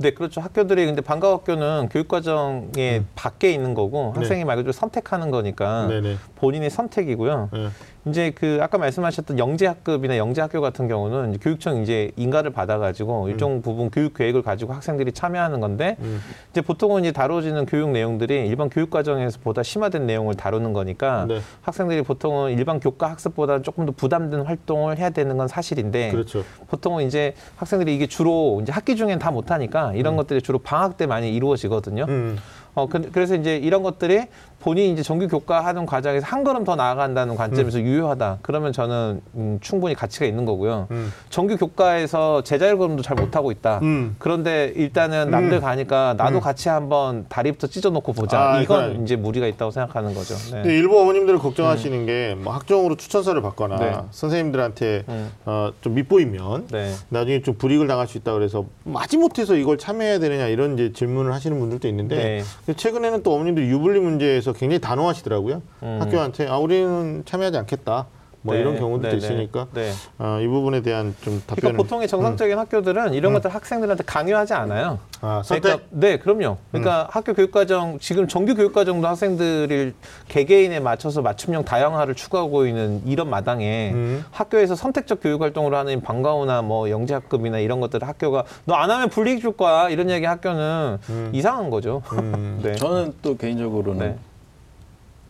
네, 0.00 0.12
그렇죠. 0.12 0.40
학교들이 0.40 0.86
근데 0.86 1.02
방과학교는 1.02 1.90
교육과정에 1.92 3.02
밖에 3.14 3.52
있는 3.52 3.74
거고 3.74 4.12
네. 4.14 4.20
학생이 4.20 4.46
말 4.46 4.56
그대로 4.56 4.72
선택하는 4.72 5.30
거니까 5.30 5.88
네네. 5.88 6.16
본인의 6.36 6.70
선택이고요. 6.70 7.50
네. 7.52 7.68
이제 8.06 8.30
그 8.34 8.58
아까 8.62 8.78
말씀하셨던 8.78 9.38
영재학급이나 9.38 10.16
영재학교 10.16 10.60
같은 10.60 10.88
경우는 10.88 11.38
교육청 11.38 11.82
이제 11.82 12.10
인가를 12.16 12.50
받아가지고 12.50 13.28
일정 13.28 13.60
부분 13.60 13.90
교육 13.90 14.14
계획을 14.14 14.42
가지고 14.42 14.72
학생들이 14.72 15.12
참여하는 15.12 15.60
건데 15.60 15.96
음. 16.00 16.20
이제 16.50 16.62
보통은 16.62 17.02
이제 17.02 17.12
다뤄지는 17.12 17.66
교육 17.66 17.90
내용들이 17.90 18.46
일반 18.46 18.70
교육 18.70 18.90
과정에서 18.90 19.38
보다 19.42 19.62
심화된 19.62 20.06
내용을 20.06 20.34
다루는 20.34 20.72
거니까 20.72 21.26
네. 21.28 21.40
학생들이 21.60 22.02
보통은 22.02 22.52
일반 22.52 22.80
교과 22.80 23.10
학습보다 23.10 23.60
조금 23.60 23.84
더 23.84 23.92
부담된 23.92 24.42
활동을 24.42 24.98
해야 24.98 25.10
되는 25.10 25.36
건 25.36 25.46
사실인데 25.46 26.10
그렇죠. 26.12 26.42
보통은 26.68 27.06
이제 27.06 27.34
학생들이 27.56 27.94
이게 27.94 28.06
주로 28.06 28.60
이제 28.62 28.72
학기 28.72 28.96
중엔 28.96 29.18
다 29.18 29.30
못하니까 29.30 29.92
이런 29.94 30.16
것들이 30.16 30.40
주로 30.40 30.58
방학 30.58 30.96
때 30.96 31.06
많이 31.06 31.34
이루어지거든요. 31.34 32.06
음. 32.08 32.38
어, 32.74 32.86
그, 32.86 33.10
래서 33.14 33.34
이제 33.34 33.56
이런 33.56 33.82
것들이 33.82 34.26
본인이 34.60 34.92
이제 34.92 35.02
정규 35.02 35.26
교과 35.26 35.64
하는 35.64 35.86
과정에서 35.86 36.26
한 36.26 36.44
걸음 36.44 36.64
더 36.64 36.76
나아간다는 36.76 37.34
관점에서 37.34 37.80
유효하다. 37.80 38.38
그러면 38.42 38.72
저는 38.72 39.20
음, 39.34 39.58
충분히 39.60 39.94
가치가 39.94 40.26
있는 40.26 40.44
거고요. 40.44 40.86
음. 40.90 41.12
정규 41.30 41.56
교과에서 41.56 42.42
제자율 42.42 42.76
걸음도 42.78 43.02
잘 43.02 43.16
못하고 43.16 43.50
있다. 43.50 43.80
음. 43.82 44.16
그런데 44.18 44.72
일단은 44.76 45.30
남들 45.30 45.58
음. 45.58 45.60
가니까 45.62 46.14
나도 46.18 46.36
음. 46.36 46.40
같이 46.40 46.68
한번 46.68 47.26
다리부터 47.28 47.66
찢어놓고 47.68 48.12
보자. 48.12 48.38
아, 48.54 48.60
이건 48.60 48.92
그래. 48.94 49.02
이제 49.02 49.16
무리가 49.16 49.46
있다고 49.46 49.70
생각하는 49.70 50.14
거죠. 50.14 50.34
네. 50.54 50.62
근데 50.62 50.76
일부 50.76 51.00
어머님들은 51.00 51.38
걱정하시는 51.38 52.06
게 52.06 52.20
뭐 52.40 52.52
학종으로 52.52 52.96
추천서를 52.96 53.42
받거나 53.42 53.76
네. 53.78 53.96
선생님들한테 54.10 55.04
음. 55.08 55.30
어, 55.46 55.70
좀 55.80 55.94
밑보이면 55.94 56.68
네. 56.70 56.92
나중에 57.08 57.42
좀 57.42 57.54
불이익을 57.54 57.86
당할 57.86 58.06
수 58.06 58.18
있다 58.18 58.32
그래서 58.34 58.64
마지못해서 58.84 59.56
이걸 59.56 59.78
참여해야 59.78 60.18
되느냐 60.18 60.46
이런 60.46 60.74
이제 60.74 60.92
질문을 60.92 61.32
하시는 61.32 61.58
분들도 61.58 61.88
있는데 61.88 62.42
네. 62.66 62.74
최근에는 62.74 63.22
또 63.22 63.34
어머님들 63.34 63.68
유불리 63.68 64.00
문제에서 64.00 64.49
굉장히 64.52 64.80
단호하시더라고요. 64.80 65.62
음. 65.82 65.98
학교한테 66.00 66.48
아 66.48 66.58
우리는 66.58 67.22
참여하지 67.24 67.58
않겠다. 67.58 68.06
뭐 68.42 68.54
네. 68.54 68.62
이런 68.62 68.78
경우도 68.78 69.02
네, 69.02 69.10
네. 69.10 69.16
있으니까 69.18 69.66
네. 69.74 69.92
어, 70.18 70.38
이 70.40 70.46
부분에 70.46 70.80
대한 70.80 71.14
좀 71.20 71.42
답변을 71.46 71.56
그러니까 71.60 71.82
보통의 71.82 72.08
정상적인 72.08 72.56
학교들은 72.56 73.12
이런 73.12 73.34
것들 73.34 73.50
학생들한테 73.54 74.02
강요하지 74.06 74.54
않아요. 74.54 74.98
아, 75.20 75.42
선택 75.44 75.62
그러니까, 75.62 75.86
네, 75.90 76.16
그럼요. 76.16 76.56
그러니까 76.70 77.06
학교 77.10 77.34
교육과정 77.34 77.98
지금 78.00 78.26
정규 78.28 78.54
교육과정도 78.54 79.06
학생들을 79.06 79.92
개개인에 80.28 80.80
맞춰서 80.80 81.20
맞춤형 81.20 81.66
다양화를 81.66 82.14
추구하고 82.14 82.66
있는 82.66 83.02
이런 83.04 83.28
마당에 83.28 83.90
음. 83.92 84.24
학교에서 84.30 84.74
선택적 84.74 85.20
교육 85.22 85.42
활동을 85.42 85.74
하는 85.74 86.00
방과후나 86.00 86.62
뭐 86.62 86.88
영재학급이나 86.88 87.58
이런 87.58 87.80
것들 87.80 88.02
학교가 88.02 88.44
너 88.64 88.74
안 88.74 88.90
하면 88.90 89.10
불이익 89.10 89.42
줄 89.42 89.52
거야 89.52 89.90
이런 89.90 90.08
얘기 90.08 90.24
학교는 90.24 90.96
이상한 91.34 91.68
거죠. 91.68 92.00
음. 92.14 92.58
네. 92.64 92.74
저는 92.76 93.12
또 93.20 93.36
개인적으로는 93.36 93.98
네. 94.12 94.16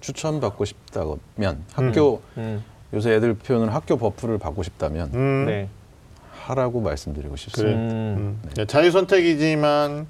추천받고 0.01 0.65
싶다면 0.65 1.65
학교 1.73 2.21
음, 2.37 2.63
요새 2.93 3.15
애들 3.15 3.35
표현은 3.35 3.69
학교 3.69 3.97
buff를 3.97 4.39
받고 4.39 4.63
싶다면 4.63 5.11
음. 5.15 5.45
네. 5.47 5.69
하라고 6.33 6.81
말씀드리고 6.81 7.35
그래. 7.35 7.41
싶습니다. 7.43 7.79
음, 7.79 8.41
음. 8.59 8.67
자유 8.67 8.91
선택이지만 8.91 10.07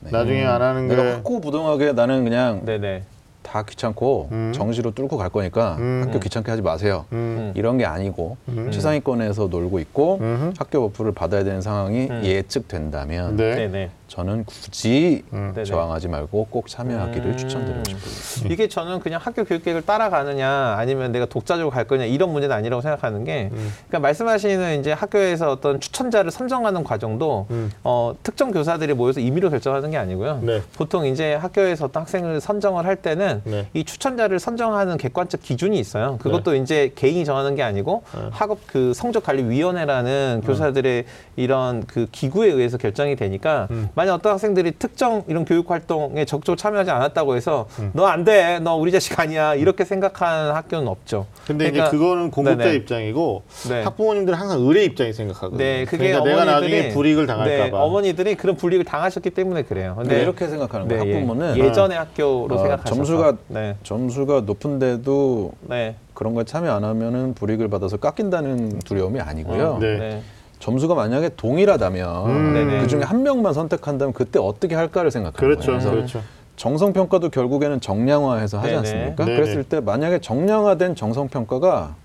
네. 0.00 0.10
나중에 0.10 0.44
안 0.44 0.62
하는 0.62 0.88
게 0.88 0.94
내가 0.94 1.16
확고부동하게 1.16 1.92
나는 1.92 2.24
그냥 2.24 2.64
네네. 2.64 3.02
다 3.42 3.62
귀찮고 3.62 4.28
음. 4.30 4.52
정시로 4.54 4.92
뚫고 4.92 5.16
갈 5.16 5.30
거니까 5.30 5.76
음. 5.78 6.02
학교 6.04 6.20
귀찮게 6.20 6.50
하지 6.50 6.62
마세요. 6.62 7.06
음. 7.12 7.52
이런 7.56 7.78
게 7.78 7.84
아니고 7.86 8.36
음. 8.48 8.70
최상위권에서 8.70 9.48
놀고 9.48 9.80
있고 9.80 10.18
음. 10.20 10.52
학교 10.58 10.82
buff를 10.82 11.12
받아야 11.12 11.42
되는 11.42 11.60
상황이 11.60 12.06
음. 12.10 12.22
예측된다면 12.22 13.36
네. 13.36 13.90
저는 14.10 14.44
굳이 14.44 15.22
음. 15.32 15.54
저항하지 15.64 16.08
말고 16.08 16.48
꼭 16.50 16.66
참여하기를 16.66 17.26
음. 17.26 17.36
추천드리고 17.36 18.00
싶습니다. 18.00 18.52
이게 18.52 18.66
저는 18.66 18.98
그냥 18.98 19.20
학교 19.22 19.44
교육계획을 19.44 19.82
따라가느냐 19.82 20.74
아니면 20.76 21.12
내가 21.12 21.26
독자적으로 21.26 21.70
갈 21.70 21.84
거냐 21.84 22.06
이런 22.06 22.32
문제는 22.32 22.54
아니라고 22.54 22.82
생각하는 22.82 23.22
게 23.22 23.50
음. 23.52 23.72
그러니까 23.86 24.00
말씀하시는 24.00 24.80
이제 24.80 24.90
학교에서 24.90 25.52
어떤 25.52 25.78
추천자를 25.78 26.32
선정하는 26.32 26.82
과정도 26.82 27.46
음. 27.50 27.70
어, 27.84 28.12
특정 28.24 28.50
교사들이 28.50 28.94
모여서 28.94 29.20
임의로 29.20 29.48
결정하는 29.48 29.92
게 29.92 29.96
아니고요. 29.96 30.40
네. 30.42 30.60
보통 30.76 31.06
이제 31.06 31.34
학교에서 31.34 31.84
어떤 31.84 32.02
학생을 32.02 32.40
선정을 32.40 32.86
할 32.86 32.96
때는 32.96 33.42
네. 33.44 33.68
이 33.74 33.84
추천자를 33.84 34.40
선정하는 34.40 34.96
객관적 34.96 35.40
기준이 35.40 35.78
있어요. 35.78 36.18
그것도 36.20 36.56
이제 36.56 36.90
개인이 36.96 37.24
정하는 37.24 37.54
게 37.54 37.62
아니고 37.62 38.02
네. 38.12 38.28
학업 38.32 38.58
그 38.66 38.92
성적관리위원회라는 38.92 40.42
교사들의 40.44 41.04
이런 41.36 41.84
그 41.86 42.08
기구에 42.10 42.50
의해서 42.50 42.76
결정이 42.76 43.14
되니까 43.14 43.68
음. 43.70 43.88
만약 44.00 44.14
어떤 44.14 44.32
학생들이 44.32 44.72
특정 44.78 45.24
이런 45.28 45.44
교육 45.44 45.70
활동에 45.70 46.24
적극적으로 46.24 46.56
참여하지 46.56 46.90
않았다고 46.90 47.36
해서 47.36 47.66
음. 47.80 47.90
너안 47.92 48.24
돼, 48.24 48.58
너 48.58 48.74
우리 48.76 48.90
자식 48.92 49.20
아니야 49.20 49.54
이렇게 49.54 49.84
생각하는 49.84 50.52
학교는 50.54 50.88
없죠. 50.88 51.26
근데 51.46 51.66
그러니까- 51.70 51.88
이제 51.88 51.98
그거는 51.98 52.30
공급자 52.30 52.64
네네. 52.64 52.76
입장이고 52.76 53.42
네. 53.68 53.82
학부모님들은 53.82 54.38
항상 54.38 54.58
의뢰 54.62 54.84
입장이 54.84 55.12
생각하거든요. 55.12 55.58
네, 55.58 55.84
그게 55.84 56.12
그러니까 56.14 56.24
내가 56.24 56.42
어머니들이 56.44 56.70
나중에 56.78 56.94
불이익을 56.94 57.26
당할까 57.26 57.50
네, 57.64 57.70
봐. 57.70 57.82
어머니들이 57.82 58.34
그런 58.36 58.56
불이익을 58.56 58.86
당하셨기 58.86 59.28
때문에 59.28 59.64
그래요. 59.64 59.96
근데 59.98 60.22
이렇게 60.22 60.48
생각하는 60.48 60.88
네, 60.88 60.96
거예요. 60.96 61.10
예. 61.10 61.14
학부모는 61.16 61.58
예전의 61.58 61.98
학교로 61.98 62.48
어, 62.54 62.58
생각하셔서 62.58 62.94
점수가 62.94 63.36
네, 63.48 63.76
점수가 63.82 64.40
높은데도 64.46 65.52
네, 65.68 65.96
그런 66.14 66.32
거에 66.32 66.44
참여 66.44 66.72
안 66.72 66.84
하면은 66.84 67.34
불이익을 67.34 67.68
받아서 67.68 67.98
깎인다는 67.98 68.78
두려움이 68.78 69.20
아니고요. 69.20 69.66
어, 69.72 69.78
네. 69.78 69.98
네. 69.98 70.22
점수가 70.60 70.94
만약에 70.94 71.30
동일하다면 71.36 72.26
음. 72.26 72.78
그 72.82 72.86
중에 72.86 73.02
한 73.02 73.22
명만 73.22 73.52
선택한다면 73.52 74.12
그때 74.12 74.38
어떻게 74.38 74.74
할까를 74.74 75.10
생각하는 75.10 75.36
그렇죠. 75.36 75.72
거예요. 75.72 75.80
그래서 75.80 75.90
그렇죠. 75.90 76.22
정성 76.56 76.92
평가도 76.92 77.30
결국에는 77.30 77.80
정량화해서 77.80 78.58
하지 78.58 78.68
네네. 78.68 78.78
않습니까? 78.78 79.24
네네. 79.24 79.40
그랬을 79.40 79.64
때 79.64 79.80
만약에 79.80 80.20
정량화된 80.20 80.94
정성 80.94 81.28
평가가 81.28 81.96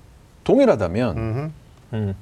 동일하다면. 0.45 1.51
음. 1.93 2.15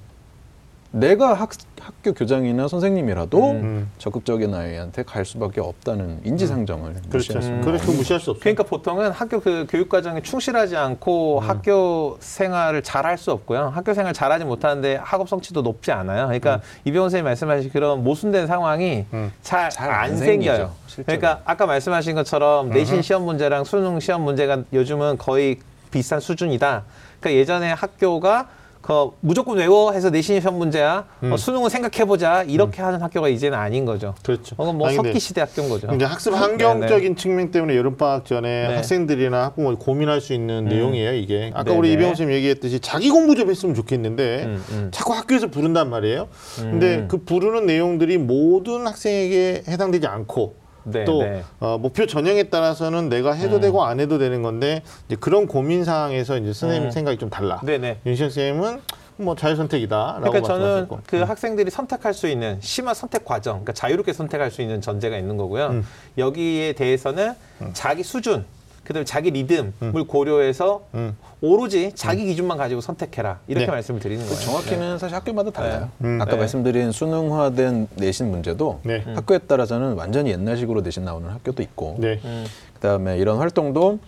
내가 0.96 1.34
학, 1.34 1.50
학교 1.82 2.14
교장이나 2.14 2.68
선생님이라도 2.68 3.52
음. 3.52 3.92
적극적인 3.98 4.54
아이한테 4.54 5.02
갈 5.02 5.26
수밖에 5.26 5.60
없다는 5.60 6.20
인지상정을 6.24 6.94
그렇죠. 7.10 7.34
무시할 7.34 7.42
수 7.42 7.50
없는 7.50 7.62
그렇죠. 7.66 7.92
무시할 7.92 8.20
수 8.22 8.30
없어요. 8.30 8.42
그러니까 8.42 8.62
보통은 8.62 9.10
학교 9.10 9.40
그 9.40 9.66
교육 9.68 9.90
과정에 9.90 10.22
충실하지 10.22 10.78
않고 10.78 11.40
음. 11.40 11.50
학교 11.50 12.18
생활을 12.20 12.84
잘 12.84 13.04
할 13.04 13.18
수 13.18 13.32
없고요. 13.32 13.72
학교 13.74 13.94
생활 13.96 14.14
잘하지 14.14 14.46
못하는데 14.46 14.96
학업 15.02 15.28
성취도 15.28 15.62
높지 15.64 15.92
않아요. 15.92 16.28
그러니까 16.28 16.62
이병헌 16.86 17.10
선생님 17.10 17.26
말씀하신 17.26 17.72
그런 17.72 18.04
모순된 18.04 18.46
상황이 18.46 19.06
음. 19.14 19.32
잘 19.42 19.70
잘안 19.72 20.16
생겨요. 20.16 20.72
실제로. 20.86 21.06
그러니까 21.06 21.42
아까 21.44 21.66
말씀하신 21.66 22.14
것처럼 22.16 22.70
내신 22.70 23.02
시험 23.02 23.26
문제랑 23.26 23.64
수능 23.64 24.00
시험 24.00 24.22
문제가 24.22 24.60
요즘은 24.72 25.18
거의 25.18 25.58
비슷한 25.92 26.20
수준이다. 26.20 26.84
그러니까 27.20 27.40
예전에 27.40 27.72
학교가 27.74 28.48
그 28.84 29.12
무조건 29.22 29.58
외워 29.58 29.94
해서 29.94 30.10
내신 30.10 30.42
시험 30.42 30.58
문제야. 30.58 31.06
어, 31.22 31.38
수능은 31.38 31.70
생각해 31.70 32.06
보자. 32.06 32.44
이렇게 32.44 32.82
하는 32.82 33.02
학교가 33.02 33.30
이제는 33.30 33.58
아닌 33.58 33.86
거죠. 33.86 34.14
그렇죠. 34.24 34.56
어, 34.58 34.74
뭐 34.74 34.88
아니, 34.88 34.98
석기 34.98 35.22
시대 35.22 35.40
학교인 35.40 35.70
거죠. 35.70 35.88
이제 35.96 36.04
학습 36.04 36.34
환경적인 36.34 37.16
측면 37.16 37.50
때문에 37.52 37.78
여름방학 37.78 38.26
전에 38.26 38.68
네. 38.68 38.76
학생들이나 38.76 39.46
학부모들이 39.46 39.80
고민할 39.80 40.20
수 40.20 40.34
있는 40.34 40.66
내용이에요, 40.66 41.14
이게. 41.14 41.52
아까 41.54 41.72
네, 41.72 41.78
우리 41.78 41.88
네. 41.88 41.94
이병호 41.94 42.10
선생님 42.10 42.36
얘기했듯이 42.36 42.82
자기 42.82 43.10
공부 43.10 43.36
좀 43.36 43.50
했으면 43.50 43.74
좋겠는데 43.74 44.44
음, 44.44 44.64
음. 44.72 44.90
자꾸 44.92 45.14
학교에서 45.14 45.48
부른단 45.48 45.90
말이에요. 45.90 46.28
근데 46.58 46.96
음. 46.98 47.08
그 47.08 47.24
부르는 47.24 47.66
내용들이 47.66 48.18
모든 48.18 48.86
학생에게 48.86 49.64
해당되지 49.66 50.08
않고 50.08 50.63
네, 50.84 51.06
또 51.06 51.24
네. 51.24 51.44
어, 51.60 51.78
목표 51.78 52.06
전형에 52.06 52.44
따라서는 52.44 53.10
내가 53.10 53.34
해도 53.34 53.58
음. 53.58 53.62
되고 53.62 53.84
안 53.84 54.00
해도 54.00 54.18
되는 54.18 54.42
건데 54.42 54.84
이제 55.08 55.16
그런 55.20 55.48
고민 55.48 55.84
사항에서 55.84 56.38
이제 56.38 56.54
선생님 56.54 56.90
음. 56.90 56.92
생각이 56.92 57.18
좀 57.18 57.30
달라. 57.30 57.60
네네. 57.64 58.00
윤시영 58.06 58.30
선생님은 58.30 58.82
뭐 59.18 59.36
자유 59.36 59.56
선택이다라고 59.56 60.22
그러니까 60.22 60.48
저는. 60.48 60.88
그 61.06 61.18
학생들이 61.18 61.70
선택할 61.70 62.14
수 62.14 62.28
있는 62.28 62.58
심화 62.62 62.94
선택 62.94 63.24
과정, 63.24 63.54
그러니까 63.56 63.74
자유롭게 63.74 64.12
선택할 64.12 64.52
수 64.52 64.62
있는 64.62 64.82
전제가 64.82 65.18
있는 65.18 65.38
거고요. 65.38 65.68
음. 65.68 65.88
여기에 66.18 66.74
대해서는 66.74 67.34
자기 67.74 68.04
수준, 68.04 68.46
그다음에 68.84 69.06
자기 69.06 69.32
리듬을 69.32 70.04
고려해서 70.08 70.84
음. 70.94 71.16
오로지 71.42 71.92
자기 71.96 72.26
기준만 72.26 72.58
가지고 72.58 72.82
선택해라 72.82 73.40
이렇게 73.48 73.66
네. 73.66 73.72
말씀을 73.72 74.00
드리는 74.00 74.26
거예요. 74.26 74.40
정확히는 74.40 74.98
사실 74.98 75.16
학교마다 75.16 75.52
달라요. 75.52 75.90
네. 75.98 76.08
음. 76.08 76.22
아까 76.22 76.32
네. 76.32 76.38
말씀드린 76.38 76.92
수능화된 76.92 77.88
내신 77.96 78.30
문제도 78.30 78.80
네. 78.84 79.04
학교에 79.16 79.40
따라서는 79.40 79.94
완전히 79.94 80.32
옛날식으로 80.32 80.82
내신 80.82 81.06
나오는 81.06 81.30
학교도 81.30 81.64
있고 81.64 81.96
네. 82.00 82.20
음. 82.26 82.46
그다음에 82.76 83.18
이런 83.18 83.38
활동도 83.38 84.00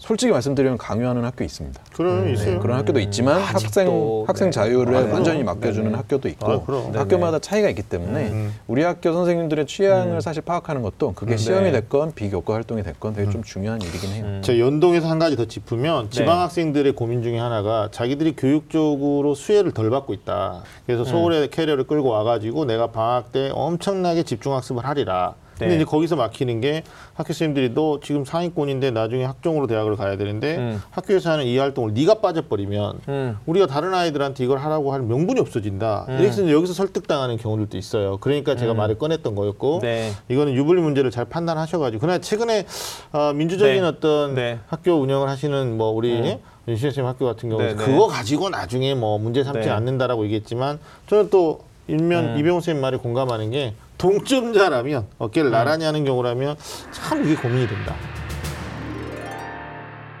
솔직히 0.00 0.32
말씀드리면 0.32 0.78
강요하는 0.78 1.24
학교 1.24 1.44
있습니다. 1.44 1.78
그럼 1.92 2.24
네, 2.24 2.32
있어요. 2.32 2.58
그런 2.58 2.78
학교도 2.78 3.00
있지만 3.00 3.36
음. 3.36 3.42
아직도, 3.42 4.24
학생 4.24 4.24
학생 4.26 4.46
네. 4.46 4.50
자유를 4.50 4.96
아, 4.96 5.00
그럼. 5.02 5.12
완전히 5.12 5.44
맡겨주는 5.44 5.84
네네. 5.84 5.96
학교도 5.96 6.28
있고 6.30 6.50
아. 6.50 6.98
학교마다 6.98 7.38
차이가 7.38 7.68
있기 7.68 7.82
때문에 7.82 8.28
음. 8.30 8.54
우리 8.66 8.82
학교 8.82 9.12
선생님들의 9.12 9.66
취향을 9.66 10.22
사실 10.22 10.42
파악하는 10.42 10.80
것도 10.80 11.12
그게 11.12 11.32
음, 11.32 11.36
시험이 11.36 11.64
네. 11.64 11.82
됐건 11.82 12.14
비교과 12.14 12.54
활동이 12.54 12.82
됐건 12.82 13.12
되게 13.12 13.30
좀 13.30 13.42
중요한 13.42 13.82
일이긴 13.82 14.10
해요. 14.10 14.24
음. 14.24 14.40
저 14.42 14.58
연동해서 14.58 15.06
한 15.06 15.18
가지 15.18 15.36
더 15.36 15.44
짚으면 15.44 16.04
네. 16.04 16.10
지방 16.10 16.40
학생들의 16.40 16.94
고민 16.94 17.22
중에 17.22 17.38
하나가 17.38 17.90
자기들이 17.92 18.36
교육적으로 18.36 19.34
수혜를 19.34 19.72
덜 19.72 19.90
받고 19.90 20.14
있다. 20.14 20.62
그래서 20.86 21.04
서울에 21.04 21.48
캐리어를 21.48 21.84
끌고 21.84 22.08
와가지고 22.08 22.64
내가 22.64 22.86
방학 22.90 23.32
때 23.32 23.50
엄청나게 23.52 24.22
집중 24.22 24.54
학습을 24.54 24.86
하리라. 24.86 25.34
근데 25.60 25.76
네. 25.76 25.82
이제 25.82 25.84
거기서 25.84 26.16
막히는 26.16 26.60
게 26.60 26.82
학교 27.14 27.32
선생님들이 27.32 27.74
너 27.74 28.00
지금 28.02 28.24
상위권인데 28.24 28.90
나중에 28.92 29.24
학종으로 29.24 29.66
대학을 29.66 29.96
가야 29.96 30.16
되는데 30.16 30.56
음. 30.56 30.82
학교에서 30.90 31.30
하는 31.30 31.44
이 31.44 31.58
활동을 31.58 31.92
네가 31.92 32.14
빠져버리면 32.14 33.00
음. 33.08 33.38
우리가 33.44 33.66
다른 33.66 33.92
아이들한테 33.92 34.42
이걸 34.42 34.58
하라고 34.58 34.92
할 34.92 35.02
명분이 35.02 35.38
없어진다. 35.38 36.06
음. 36.08 36.14
이렇게 36.14 36.28
해서 36.28 36.42
이제 36.42 36.52
여기서 36.52 36.72
설득당하는 36.72 37.36
경우들도 37.36 37.76
있어요. 37.76 38.16
그러니까 38.18 38.56
제가 38.56 38.72
말을 38.72 38.98
꺼냈던 38.98 39.34
거였고 39.34 39.80
네. 39.82 40.12
이거는 40.28 40.54
유불리 40.54 40.80
문제를 40.80 41.10
잘 41.10 41.26
판단하셔가지고 41.26 42.00
그러나 42.00 42.18
최근에 42.18 42.64
어, 43.12 43.32
민주적인 43.34 43.82
네. 43.82 43.86
어떤 43.86 44.34
네. 44.34 44.58
학교 44.68 44.92
운영을 44.92 45.28
하시는 45.28 45.76
뭐 45.76 45.90
우리 45.90 46.12
음. 46.12 46.38
윤시현 46.68 46.90
선생님 46.90 47.08
학교 47.08 47.26
같은 47.26 47.48
경우는 47.48 47.76
네, 47.76 47.76
네. 47.76 47.84
그거 47.84 48.06
가지고 48.06 48.48
나중에 48.48 48.94
뭐 48.94 49.18
문제 49.18 49.44
삼지 49.44 49.68
네. 49.68 49.70
않는다라고 49.70 50.24
얘기했지만 50.24 50.78
저는 51.08 51.28
또 51.30 51.60
일면 51.88 52.34
음. 52.34 52.38
이병호 52.38 52.60
선생님 52.60 52.80
말에 52.80 52.96
공감하는 52.96 53.50
게 53.50 53.74
동점자라면 54.00 55.06
어깨를 55.18 55.50
음. 55.50 55.52
나란히 55.52 55.84
하는 55.84 56.04
경우라면 56.04 56.56
참 56.90 57.22
이게 57.22 57.34
고민이 57.34 57.68
된다. 57.68 57.94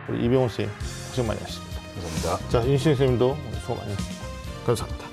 우리 0.06 0.22
이병호 0.26 0.48
선생님 0.48 0.74
고생 1.08 1.26
많이 1.26 1.40
하셨습니다. 1.40 1.80
감사합니다. 1.94 2.48
자, 2.50 2.68
윤신 2.68 2.94
선생님도 2.94 3.36
수고 3.62 3.74
많으셨습니다. 3.76 4.26
감사합니다. 4.66 5.06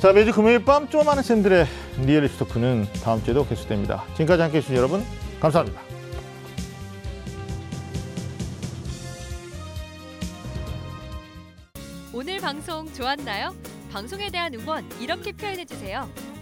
자, 0.00 0.12
매주 0.12 0.32
금요일 0.32 0.64
밤 0.64 0.88
쪼마는 0.88 1.22
샌들의 1.22 1.66
리얼리티 2.04 2.36
토크는 2.38 2.88
다음 3.04 3.22
주에도 3.22 3.46
계속됩니다. 3.46 4.04
지금까지 4.14 4.42
함께해 4.42 4.60
주신 4.60 4.76
여러분, 4.76 5.04
감사합니다. 5.38 5.80
오늘 12.12 12.38
방송 12.40 12.92
좋았나요? 12.92 13.54
방송에 13.92 14.30
대한 14.30 14.52
응원 14.54 14.84
이렇게 14.98 15.32
표현해 15.32 15.64
주세요. 15.64 16.08